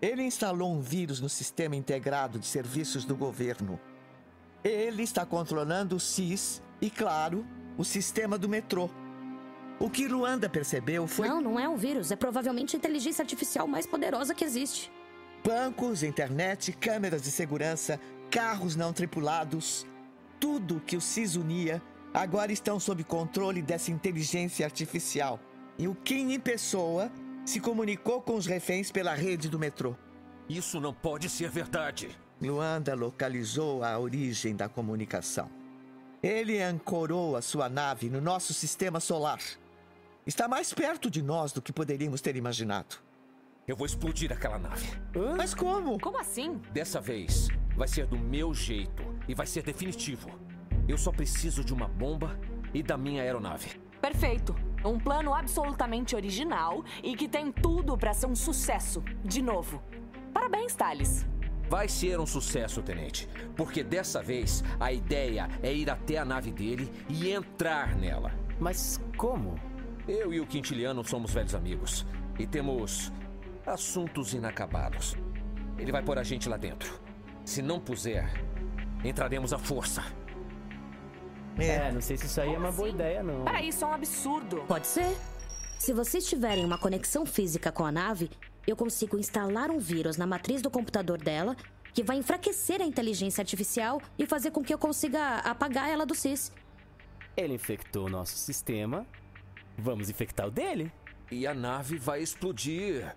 Ele 0.00 0.22
instalou 0.22 0.70
um 0.70 0.82
vírus 0.82 1.22
no 1.22 1.28
sistema 1.28 1.74
integrado 1.74 2.38
de 2.38 2.46
serviços 2.46 3.06
do 3.06 3.16
governo. 3.16 3.80
Ele 4.62 5.02
está 5.02 5.24
controlando 5.24 5.96
o 5.96 6.00
SIS 6.00 6.60
e, 6.82 6.90
claro, 6.90 7.46
o 7.78 7.84
sistema 7.84 8.36
do 8.36 8.46
metrô. 8.46 8.90
O 9.80 9.88
que 9.88 10.06
Luanda 10.06 10.50
percebeu 10.50 11.06
foi. 11.06 11.28
Não, 11.28 11.40
não 11.40 11.58
é 11.58 11.66
um 11.66 11.76
vírus. 11.76 12.10
É 12.10 12.16
provavelmente 12.16 12.76
a 12.76 12.78
inteligência 12.78 13.22
artificial 13.22 13.66
mais 13.66 13.86
poderosa 13.86 14.34
que 14.34 14.44
existe. 14.44 14.92
Bancos, 15.42 16.02
internet, 16.02 16.72
câmeras 16.72 17.22
de 17.22 17.30
segurança, 17.30 17.98
carros 18.30 18.76
não 18.76 18.92
tripulados. 18.92 19.86
Tudo 20.38 20.78
que 20.78 20.94
o 20.94 21.00
SIS 21.00 21.36
unia 21.36 21.80
agora 22.12 22.52
estão 22.52 22.78
sob 22.78 23.02
controle 23.02 23.62
dessa 23.62 23.90
inteligência 23.90 24.66
artificial. 24.66 25.40
E 25.78 25.86
o 25.86 25.94
Kim 25.94 26.32
em 26.32 26.40
pessoa 26.40 27.10
se 27.44 27.60
comunicou 27.60 28.22
com 28.22 28.34
os 28.34 28.46
reféns 28.46 28.90
pela 28.90 29.14
rede 29.14 29.48
do 29.48 29.58
metrô. 29.58 29.94
Isso 30.48 30.80
não 30.80 30.92
pode 30.92 31.28
ser 31.28 31.50
verdade. 31.50 32.08
Luanda 32.40 32.94
localizou 32.94 33.82
a 33.82 33.98
origem 33.98 34.54
da 34.54 34.68
comunicação. 34.68 35.50
Ele 36.22 36.60
ancorou 36.60 37.36
a 37.36 37.42
sua 37.42 37.68
nave 37.68 38.08
no 38.08 38.20
nosso 38.20 38.54
sistema 38.54 39.00
solar. 39.00 39.40
Está 40.26 40.48
mais 40.48 40.72
perto 40.72 41.10
de 41.10 41.22
nós 41.22 41.52
do 41.52 41.62
que 41.62 41.72
poderíamos 41.72 42.20
ter 42.20 42.36
imaginado. 42.36 42.96
Eu 43.66 43.76
vou 43.76 43.86
explodir 43.86 44.32
aquela 44.32 44.58
nave. 44.58 44.88
Mas 45.36 45.54
como? 45.54 45.98
Como 46.00 46.18
assim? 46.18 46.60
Dessa 46.72 47.00
vez, 47.00 47.48
vai 47.76 47.86
ser 47.86 48.06
do 48.06 48.18
meu 48.18 48.54
jeito 48.54 49.02
e 49.28 49.34
vai 49.34 49.46
ser 49.46 49.62
definitivo. 49.62 50.30
Eu 50.88 50.96
só 50.96 51.12
preciso 51.12 51.64
de 51.64 51.74
uma 51.74 51.88
bomba 51.88 52.38
e 52.72 52.82
da 52.82 52.96
minha 52.96 53.22
aeronave. 53.22 53.80
Perfeito. 54.00 54.54
Um 54.86 54.98
plano 54.98 55.34
absolutamente 55.34 56.14
original 56.14 56.84
e 57.02 57.16
que 57.16 57.28
tem 57.28 57.50
tudo 57.50 57.96
pra 57.96 58.14
ser 58.14 58.26
um 58.26 58.36
sucesso. 58.36 59.02
De 59.24 59.42
novo. 59.42 59.82
Parabéns, 60.32 60.74
Thales. 60.74 61.26
Vai 61.68 61.88
ser 61.88 62.20
um 62.20 62.26
sucesso, 62.26 62.80
tenente, 62.80 63.28
porque 63.56 63.82
dessa 63.82 64.22
vez 64.22 64.62
a 64.78 64.92
ideia 64.92 65.48
é 65.62 65.74
ir 65.74 65.90
até 65.90 66.16
a 66.16 66.24
nave 66.24 66.52
dele 66.52 66.88
e 67.08 67.32
entrar 67.32 67.96
nela. 67.96 68.32
Mas 68.60 69.00
como? 69.16 69.58
Eu 70.06 70.32
e 70.32 70.40
o 70.40 70.46
Quintiliano 70.46 71.04
somos 71.04 71.32
velhos 71.32 71.56
amigos 71.56 72.06
e 72.38 72.46
temos 72.46 73.12
assuntos 73.66 74.32
inacabados. 74.32 75.16
Ele 75.76 75.90
vai 75.90 76.02
pôr 76.02 76.18
a 76.18 76.22
gente 76.22 76.48
lá 76.48 76.56
dentro. 76.56 77.00
Se 77.44 77.60
não 77.60 77.80
puser, 77.80 78.30
entraremos 79.04 79.52
à 79.52 79.58
força. 79.58 80.04
É, 81.58 81.90
não 81.92 82.00
sei 82.00 82.16
se 82.16 82.26
isso 82.26 82.40
aí 82.40 82.54
é 82.54 82.58
uma 82.58 82.72
boa 82.72 82.88
assim? 82.88 82.96
ideia, 82.96 83.22
não. 83.22 83.44
Peraí, 83.44 83.68
isso 83.68 83.84
é 83.84 83.88
um 83.88 83.92
absurdo. 83.92 84.64
Pode 84.68 84.86
ser. 84.86 85.16
Se 85.78 85.92
vocês 85.92 86.26
tiverem 86.26 86.64
uma 86.64 86.78
conexão 86.78 87.24
física 87.26 87.70
com 87.70 87.84
a 87.84 87.92
nave, 87.92 88.30
eu 88.66 88.76
consigo 88.76 89.18
instalar 89.18 89.70
um 89.70 89.78
vírus 89.78 90.16
na 90.16 90.26
matriz 90.26 90.60
do 90.60 90.70
computador 90.70 91.18
dela 91.18 91.56
que 91.92 92.02
vai 92.02 92.18
enfraquecer 92.18 92.82
a 92.82 92.84
inteligência 92.84 93.40
artificial 93.40 94.02
e 94.18 94.26
fazer 94.26 94.50
com 94.50 94.62
que 94.62 94.72
eu 94.74 94.78
consiga 94.78 95.36
apagar 95.38 95.88
ela 95.88 96.04
do 96.04 96.14
SIS. 96.14 96.52
Ele 97.36 97.54
infectou 97.54 98.06
o 98.06 98.10
nosso 98.10 98.36
sistema. 98.36 99.06
Vamos 99.78 100.10
infectar 100.10 100.46
o 100.46 100.50
dele. 100.50 100.92
E 101.30 101.46
a 101.46 101.54
nave 101.54 101.98
vai 101.98 102.22
explodir. 102.22 103.14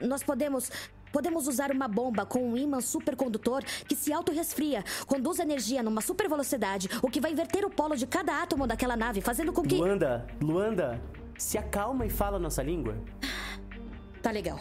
Nós 0.00 0.22
podemos. 0.22 0.70
Podemos 1.12 1.46
usar 1.46 1.70
uma 1.70 1.86
bomba 1.86 2.24
com 2.24 2.42
um 2.42 2.56
ímã 2.56 2.80
supercondutor 2.80 3.62
que 3.86 3.94
se 3.94 4.12
autorresfria, 4.12 4.82
conduz 5.06 5.38
energia 5.38 5.82
numa 5.82 6.00
super 6.00 6.28
velocidade, 6.28 6.88
o 7.02 7.08
que 7.08 7.20
vai 7.20 7.32
inverter 7.32 7.64
o 7.64 7.70
polo 7.70 7.94
de 7.94 8.06
cada 8.06 8.42
átomo 8.42 8.66
daquela 8.66 8.96
nave, 8.96 9.20
fazendo 9.20 9.52
com 9.52 9.62
que. 9.62 9.76
Luanda, 9.76 10.26
Luanda, 10.40 11.02
se 11.36 11.58
acalma 11.58 12.06
e 12.06 12.10
fala 12.10 12.36
a 12.38 12.40
nossa 12.40 12.62
língua. 12.62 12.96
Tá 14.22 14.30
legal. 14.30 14.60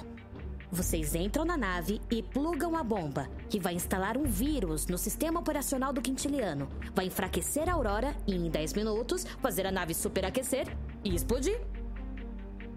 Vocês 0.73 1.15
entram 1.15 1.43
na 1.43 1.57
nave 1.57 1.99
e 2.09 2.23
plugam 2.23 2.77
a 2.77 2.83
bomba, 2.83 3.29
que 3.49 3.59
vai 3.59 3.73
instalar 3.73 4.17
um 4.17 4.23
vírus 4.23 4.87
no 4.87 4.97
sistema 4.97 5.39
operacional 5.39 5.91
do 5.91 6.01
Quintiliano. 6.01 6.69
Vai 6.95 7.07
enfraquecer 7.07 7.69
a 7.69 7.73
Aurora 7.73 8.15
e, 8.25 8.33
em 8.33 8.49
10 8.49 8.73
minutos, 8.73 9.25
fazer 9.41 9.67
a 9.67 9.71
nave 9.71 9.93
superaquecer 9.93 10.67
e 11.03 11.13
explodir. 11.13 11.59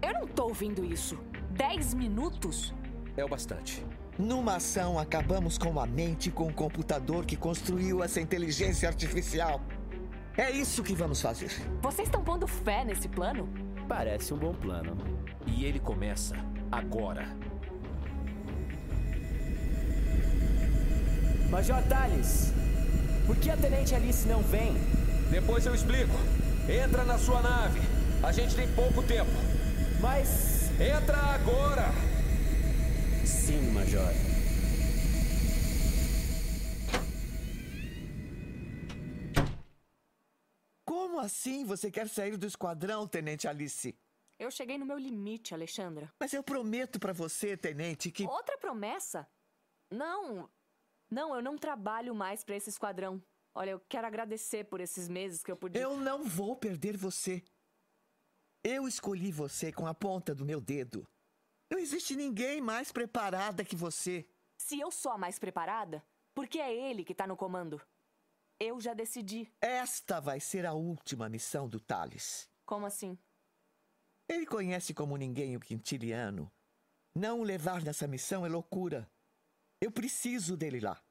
Eu 0.01 0.13
não 0.13 0.27
tô 0.27 0.43
ouvindo 0.43 0.83
isso. 0.83 1.17
10 1.51 1.93
minutos? 1.93 2.73
É 3.17 3.23
o 3.23 3.27
bastante. 3.27 3.85
Numa 4.17 4.57
ação, 4.57 4.99
acabamos 4.99 5.57
com 5.57 5.79
a 5.79 5.85
mente 5.85 6.29
e 6.29 6.31
com 6.31 6.47
o 6.47 6.53
computador 6.53 7.25
que 7.25 7.35
construiu 7.35 8.03
essa 8.03 8.19
inteligência 8.19 8.87
artificial. 8.87 9.61
É 10.37 10.51
isso 10.51 10.83
que 10.83 10.93
vamos 10.93 11.21
fazer. 11.21 11.49
Vocês 11.81 12.07
estão 12.07 12.23
pondo 12.23 12.45
fé 12.45 12.83
nesse 12.83 13.07
plano? 13.07 13.47
Parece 13.87 14.33
um 14.33 14.37
bom 14.37 14.53
plano. 14.53 14.97
E 15.45 15.63
ele 15.63 15.79
começa 15.79 16.35
agora. 16.71 17.27
Major 21.49 21.81
Thales, 21.83 22.51
por 23.25 23.37
que 23.37 23.49
a 23.49 23.55
Tenente 23.55 23.95
Alice 23.95 24.27
não 24.27 24.41
vem? 24.41 24.73
Depois 25.29 25.65
eu 25.65 25.73
explico. 25.73 26.15
Entra 26.67 27.03
na 27.03 27.17
sua 27.17 27.41
nave. 27.41 27.79
A 28.23 28.31
gente 28.31 28.55
tem 28.55 28.67
pouco 28.73 29.03
tempo. 29.03 29.31
Mas. 30.01 30.69
Entra 30.79 31.17
agora! 31.17 32.14
Sim, 33.25 33.59
Major. 33.71 34.01
Como 40.85 41.19
assim 41.19 41.65
você 41.65 41.89
quer 41.89 42.07
sair 42.07 42.37
do 42.37 42.45
esquadrão, 42.45 43.07
Tenente 43.07 43.47
Alice? 43.47 43.97
Eu 44.37 44.51
cheguei 44.51 44.77
no 44.77 44.85
meu 44.85 44.97
limite, 44.97 45.53
Alexandra. 45.53 46.13
Mas 46.19 46.33
eu 46.33 46.43
prometo 46.43 46.99
pra 46.99 47.13
você, 47.13 47.57
Tenente, 47.57 48.11
que. 48.11 48.25
Outra 48.25 48.57
promessa? 48.57 49.27
Não. 49.89 50.49
Não, 51.09 51.35
eu 51.35 51.41
não 51.41 51.57
trabalho 51.57 52.13
mais 52.13 52.43
pra 52.43 52.55
esse 52.55 52.69
esquadrão. 52.69 53.23
Olha, 53.55 53.71
eu 53.71 53.79
quero 53.87 54.05
agradecer 54.05 54.65
por 54.65 54.81
esses 54.81 55.07
meses 55.07 55.41
que 55.41 55.51
eu 55.51 55.55
podia. 55.55 55.81
Eu 55.81 55.97
não 55.97 56.25
vou 56.25 56.55
perder 56.55 56.97
você. 56.97 57.43
Eu 58.63 58.87
escolhi 58.87 59.31
você 59.31 59.71
com 59.71 59.87
a 59.87 59.93
ponta 59.93 60.35
do 60.35 60.45
meu 60.45 60.59
dedo. 60.59 61.07
Não 61.69 61.79
existe 61.79 62.15
ninguém 62.15 62.61
mais 62.61 62.91
preparada 62.91 63.65
que 63.65 63.75
você. 63.75 64.27
Se 64.57 64.79
eu 64.79 64.91
sou 64.91 65.11
a 65.11 65.17
mais 65.17 65.39
preparada, 65.39 66.05
por 66.33 66.47
que 66.47 66.59
é 66.59 66.73
ele 66.73 67.03
que 67.03 67.15
tá 67.15 67.25
no 67.25 67.35
comando? 67.35 67.81
Eu 68.59 68.79
já 68.79 68.93
decidi. 68.93 69.51
Esta 69.59 70.19
vai 70.19 70.39
ser 70.39 70.65
a 70.65 70.73
última 70.73 71.27
missão 71.27 71.67
do 71.67 71.79
Thales. 71.79 72.49
Como 72.65 72.85
assim? 72.85 73.17
Ele 74.29 74.45
conhece 74.45 74.93
como 74.93 75.17
ninguém 75.17 75.55
o 75.55 75.59
Quintiliano. 75.59 76.51
Não 77.13 77.39
o 77.41 77.43
levar 77.43 77.83
nessa 77.83 78.07
missão 78.07 78.45
é 78.45 78.49
loucura. 78.49 79.09
Eu 79.81 79.91
preciso 79.91 80.55
dele 80.55 80.79
lá. 80.79 81.01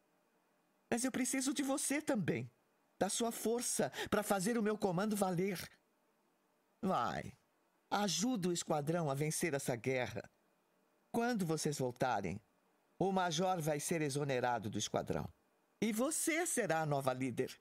Mas 0.90 1.04
eu 1.04 1.12
preciso 1.12 1.52
de 1.52 1.62
você 1.62 2.00
também. 2.00 2.50
da 2.98 3.08
sua 3.08 3.32
força 3.32 3.90
para 4.08 4.22
fazer 4.22 4.56
o 4.56 4.62
meu 4.62 4.78
comando 4.78 5.16
valer. 5.16 5.58
Vai, 6.82 7.36
ajuda 7.90 8.48
o 8.48 8.52
esquadrão 8.52 9.10
a 9.10 9.14
vencer 9.14 9.52
essa 9.52 9.74
guerra. 9.76 10.22
Quando 11.14 11.46
vocês 11.46 11.78
voltarem, 11.78 12.40
o 12.98 13.12
major 13.12 13.60
vai 13.60 13.78
ser 13.78 14.02
exonerado 14.02 14.68
do 14.68 14.76
esquadrão. 14.76 15.28
E 15.80 15.92
você 15.92 16.44
será 16.44 16.80
a 16.80 16.86
nova 16.86 17.12
líder. 17.12 17.52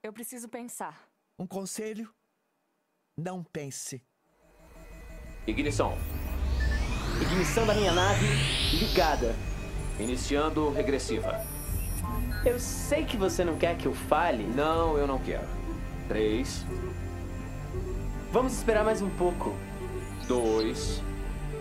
Eu 0.00 0.12
preciso 0.12 0.48
pensar. 0.48 1.08
Um 1.36 1.44
conselho? 1.44 2.08
Não 3.18 3.42
pense. 3.42 4.00
Ignição. 5.44 5.98
Ignição 7.20 7.66
da 7.66 7.74
minha 7.74 7.92
nave 7.92 8.26
ligada. 8.78 9.34
Iniciando 9.98 10.70
regressiva. 10.70 11.44
Eu 12.46 12.60
sei 12.60 13.04
que 13.04 13.16
você 13.16 13.44
não 13.44 13.58
quer 13.58 13.76
que 13.76 13.86
eu 13.86 13.92
fale. 13.92 14.44
Não, 14.44 14.96
eu 14.96 15.08
não 15.08 15.18
quero. 15.18 15.48
Três. 16.06 16.64
Vamos 18.30 18.52
esperar 18.52 18.84
mais 18.84 19.02
um 19.02 19.10
pouco. 19.16 19.52
Dois. 20.28 21.02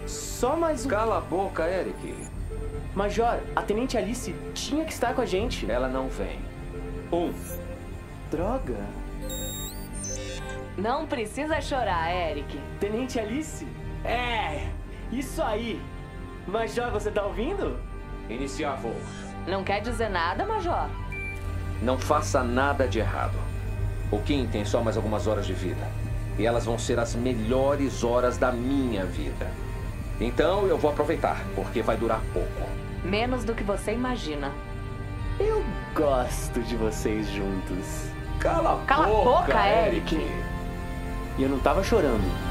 Só 0.07 0.55
mais 0.55 0.85
um. 0.85 0.89
Cala 0.89 1.17
a 1.17 1.21
boca, 1.21 1.67
Eric. 1.67 2.15
Major, 2.95 3.39
a 3.55 3.61
Tenente 3.61 3.97
Alice 3.97 4.33
tinha 4.53 4.83
que 4.83 4.91
estar 4.91 5.13
com 5.13 5.21
a 5.21 5.25
gente. 5.25 5.69
Ela 5.69 5.87
não 5.87 6.07
vem. 6.09 6.39
Um. 7.11 7.33
Droga. 8.29 8.77
Não 10.77 11.05
precisa 11.05 11.61
chorar, 11.61 12.13
Eric. 12.13 12.59
Tenente 12.79 13.19
Alice? 13.19 13.67
É, 14.03 14.67
isso 15.11 15.41
aí. 15.41 15.81
Major, 16.47 16.91
você 16.91 17.11
tá 17.11 17.23
ouvindo? 17.23 17.79
Iniciar 18.29 18.75
voo. 18.75 18.95
Não 19.47 19.63
quer 19.63 19.81
dizer 19.81 20.09
nada, 20.09 20.45
Major? 20.45 20.89
Não 21.81 21.97
faça 21.97 22.43
nada 22.43 22.87
de 22.87 22.99
errado. 22.99 23.37
O 24.11 24.19
Kim 24.19 24.47
tem 24.47 24.65
só 24.65 24.81
mais 24.81 24.97
algumas 24.97 25.27
horas 25.27 25.45
de 25.45 25.53
vida. 25.53 25.87
E 26.37 26.45
elas 26.45 26.65
vão 26.65 26.77
ser 26.77 26.99
as 26.99 27.15
melhores 27.15 28.03
horas 28.03 28.37
da 28.37 28.51
minha 28.51 29.05
vida. 29.05 29.47
Então 30.21 30.67
eu 30.67 30.77
vou 30.77 30.91
aproveitar, 30.91 31.43
porque 31.55 31.81
vai 31.81 31.97
durar 31.97 32.21
pouco. 32.31 32.69
Menos 33.03 33.43
do 33.43 33.55
que 33.55 33.63
você 33.63 33.91
imagina. 33.91 34.51
Eu 35.39 35.65
gosto 35.95 36.60
de 36.62 36.75
vocês 36.75 37.27
juntos. 37.31 38.12
Cala 38.39 38.79
a 38.79 38.86
Cala 38.86 39.07
boca, 39.07 39.19
a 39.19 39.41
boca, 39.41 39.67
Eric. 39.67 40.15
E 41.39 41.43
eu 41.43 41.49
não 41.49 41.57
tava 41.60 41.84
chorando. 41.84 42.50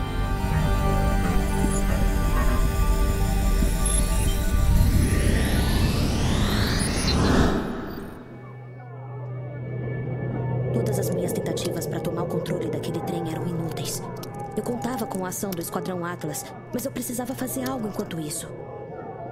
Contava 15.31 15.37
com 15.37 15.37
a 15.37 15.39
ação 15.39 15.51
do 15.51 15.61
Esquadrão 15.61 16.05
Atlas, 16.05 16.45
mas 16.75 16.85
eu 16.85 16.93
precisava 16.93 17.35
fazer 17.35 17.69
algo 17.69 17.87
enquanto 17.89 18.19
isso. 18.19 18.49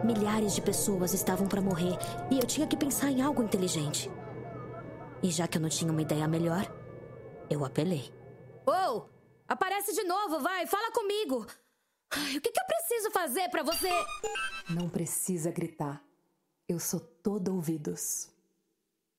Milhares 0.04 0.54
de 0.54 0.62
pessoas 0.62 1.12
estavam 1.12 1.48
para 1.48 1.60
morrer 1.60 1.98
e 2.30 2.38
eu 2.38 2.46
tinha 2.46 2.66
que 2.66 2.76
pensar 2.76 3.10
em 3.10 3.20
algo 3.20 3.42
inteligente. 3.42 4.10
E 5.22 5.30
já 5.30 5.48
que 5.48 5.58
eu 5.58 5.62
não 5.62 5.68
tinha 5.68 5.90
uma 5.90 6.02
ideia 6.02 6.28
melhor, 6.28 6.64
eu 7.50 7.64
apelei. 7.64 8.12
Oh, 8.64 9.08
aparece 9.48 9.92
de 9.92 10.04
novo, 10.04 10.40
vai, 10.40 10.66
fala 10.66 10.92
comigo. 10.92 11.46
Ai, 12.10 12.36
o 12.36 12.40
que, 12.40 12.52
que 12.52 12.60
eu 12.60 12.66
preciso 12.66 13.10
fazer 13.10 13.48
para 13.50 13.62
você? 13.62 13.90
Não 14.70 14.88
precisa 14.88 15.50
gritar. 15.50 16.02
Eu 16.68 16.78
sou 16.78 17.00
todo 17.00 17.54
ouvidos. 17.54 18.30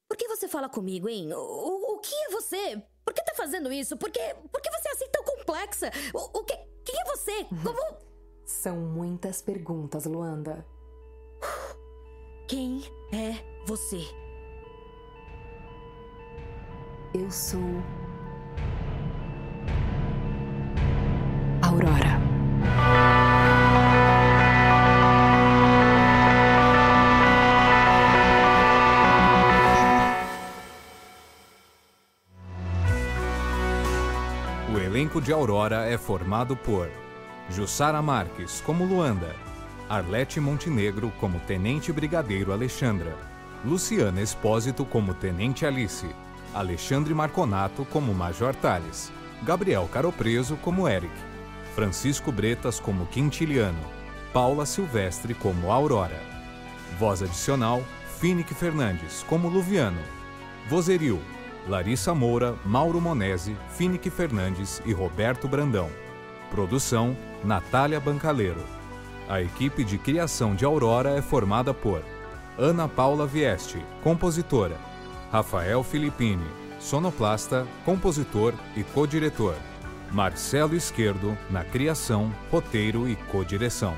Por 0.07 0.17
que 0.17 0.27
você 0.27 0.47
fala 0.47 0.69
comigo, 0.69 1.09
hein? 1.09 1.33
O, 1.33 1.95
o 1.95 1.99
que 1.99 2.15
é 2.15 2.29
você? 2.29 2.81
Por 3.03 3.13
que 3.13 3.23
tá 3.23 3.33
fazendo 3.35 3.71
isso? 3.71 3.97
Por 3.97 4.11
que, 4.11 4.19
por 4.51 4.61
que 4.61 4.71
você 4.71 4.87
é 4.87 4.91
assim 4.91 5.09
tão 5.11 5.23
complexa? 5.23 5.91
O, 6.13 6.39
o 6.39 6.43
que, 6.43 6.53
quem 6.89 6.99
é 6.99 7.06
você? 7.06 7.45
Como. 7.63 7.97
São 8.45 8.78
muitas 8.78 9.41
perguntas, 9.41 10.06
Luanda. 10.06 10.65
Quem 12.47 12.82
é 13.13 13.63
você? 13.65 14.02
Eu 17.13 17.30
sou. 17.30 17.60
Elenco 35.19 35.21
de 35.21 35.34
Aurora 35.34 35.86
é 35.89 35.97
formado 35.97 36.55
por 36.55 36.89
Jussara 37.49 38.01
Marques 38.01 38.62
como 38.65 38.86
Luanda, 38.86 39.36
Arlete 39.89 40.39
Montenegro 40.39 41.12
como 41.19 41.39
Tenente 41.41 41.91
Brigadeiro 41.91 42.53
Alexandra, 42.53 43.15
Luciana 43.65 44.21
Espósito 44.21 44.86
como 44.86 45.13
Tenente 45.13 45.65
Alice, 45.65 46.08
Alexandre 46.53 47.13
Marconato 47.13 47.86
como 47.86 48.13
Major 48.13 48.55
Tales, 48.55 49.12
Gabriel 49.43 49.88
Caropreso 49.91 50.55
como 50.58 50.88
Eric, 50.88 51.13
Francisco 51.75 52.32
Bretas 52.32 52.79
como 52.79 53.08
Quintiliano, 53.08 53.79
Paula 54.34 54.65
Silvestre 54.65 55.34
como 55.34 55.71
Aurora. 55.71 56.19
Voz 56.99 57.21
adicional: 57.21 57.82
Finick 58.19 58.53
Fernandes 58.53 59.25
como 59.27 59.49
Luviano. 59.49 60.01
Vozerio: 60.69 61.19
Larissa 61.67 62.13
Moura, 62.13 62.56
Mauro 62.65 63.00
Monese, 63.00 63.56
Finick 63.69 64.10
Fernandes 64.10 64.82
e 64.86 64.93
Roberto 64.93 65.48
Brandão. 65.48 65.89
Produção: 66.50 67.15
Natália 67.43 68.00
Bancaleiro. 68.00 68.63
A 69.28 69.41
equipe 69.41 69.84
de 69.84 69.98
criação 69.98 70.56
de 70.56 70.65
Aurora 70.65 71.12
é 71.12 71.22
formada 71.22 71.74
por 71.74 72.02
Ana 72.58 72.88
Paula 72.88 73.28
Vieste, 73.28 73.78
compositora, 74.04 74.76
Rafael 75.32 75.84
Filippini, 75.84 76.48
sonoplasta, 76.80 77.67
compositor 77.86 78.54
e 78.76 78.84
co-diretor, 78.84 79.56
Marcelo 80.12 80.76
Esquerdo, 80.76 81.38
na 81.50 81.63
criação, 81.63 82.34
roteiro 82.52 83.08
e 83.08 83.15
co-direção. 83.15 83.93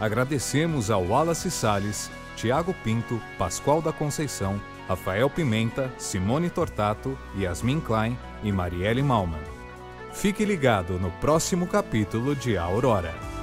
Agradecemos 0.00 0.90
ao 0.90 1.04
Wallace 1.04 1.50
Salles, 1.50 2.10
Tiago 2.36 2.74
Pinto, 2.84 3.20
Pascoal 3.36 3.82
da 3.82 3.92
Conceição, 3.92 4.60
Rafael 4.88 5.30
Pimenta, 5.30 5.90
Simone 5.96 6.50
Tortato, 6.50 7.18
Yasmin 7.36 7.80
Klein 7.80 8.18
e 8.42 8.52
Marielle 8.52 9.02
Malman. 9.02 9.42
Fique 10.12 10.44
ligado 10.44 10.98
no 10.98 11.10
próximo 11.12 11.66
capítulo 11.66 12.34
de 12.34 12.56
Aurora. 12.56 13.33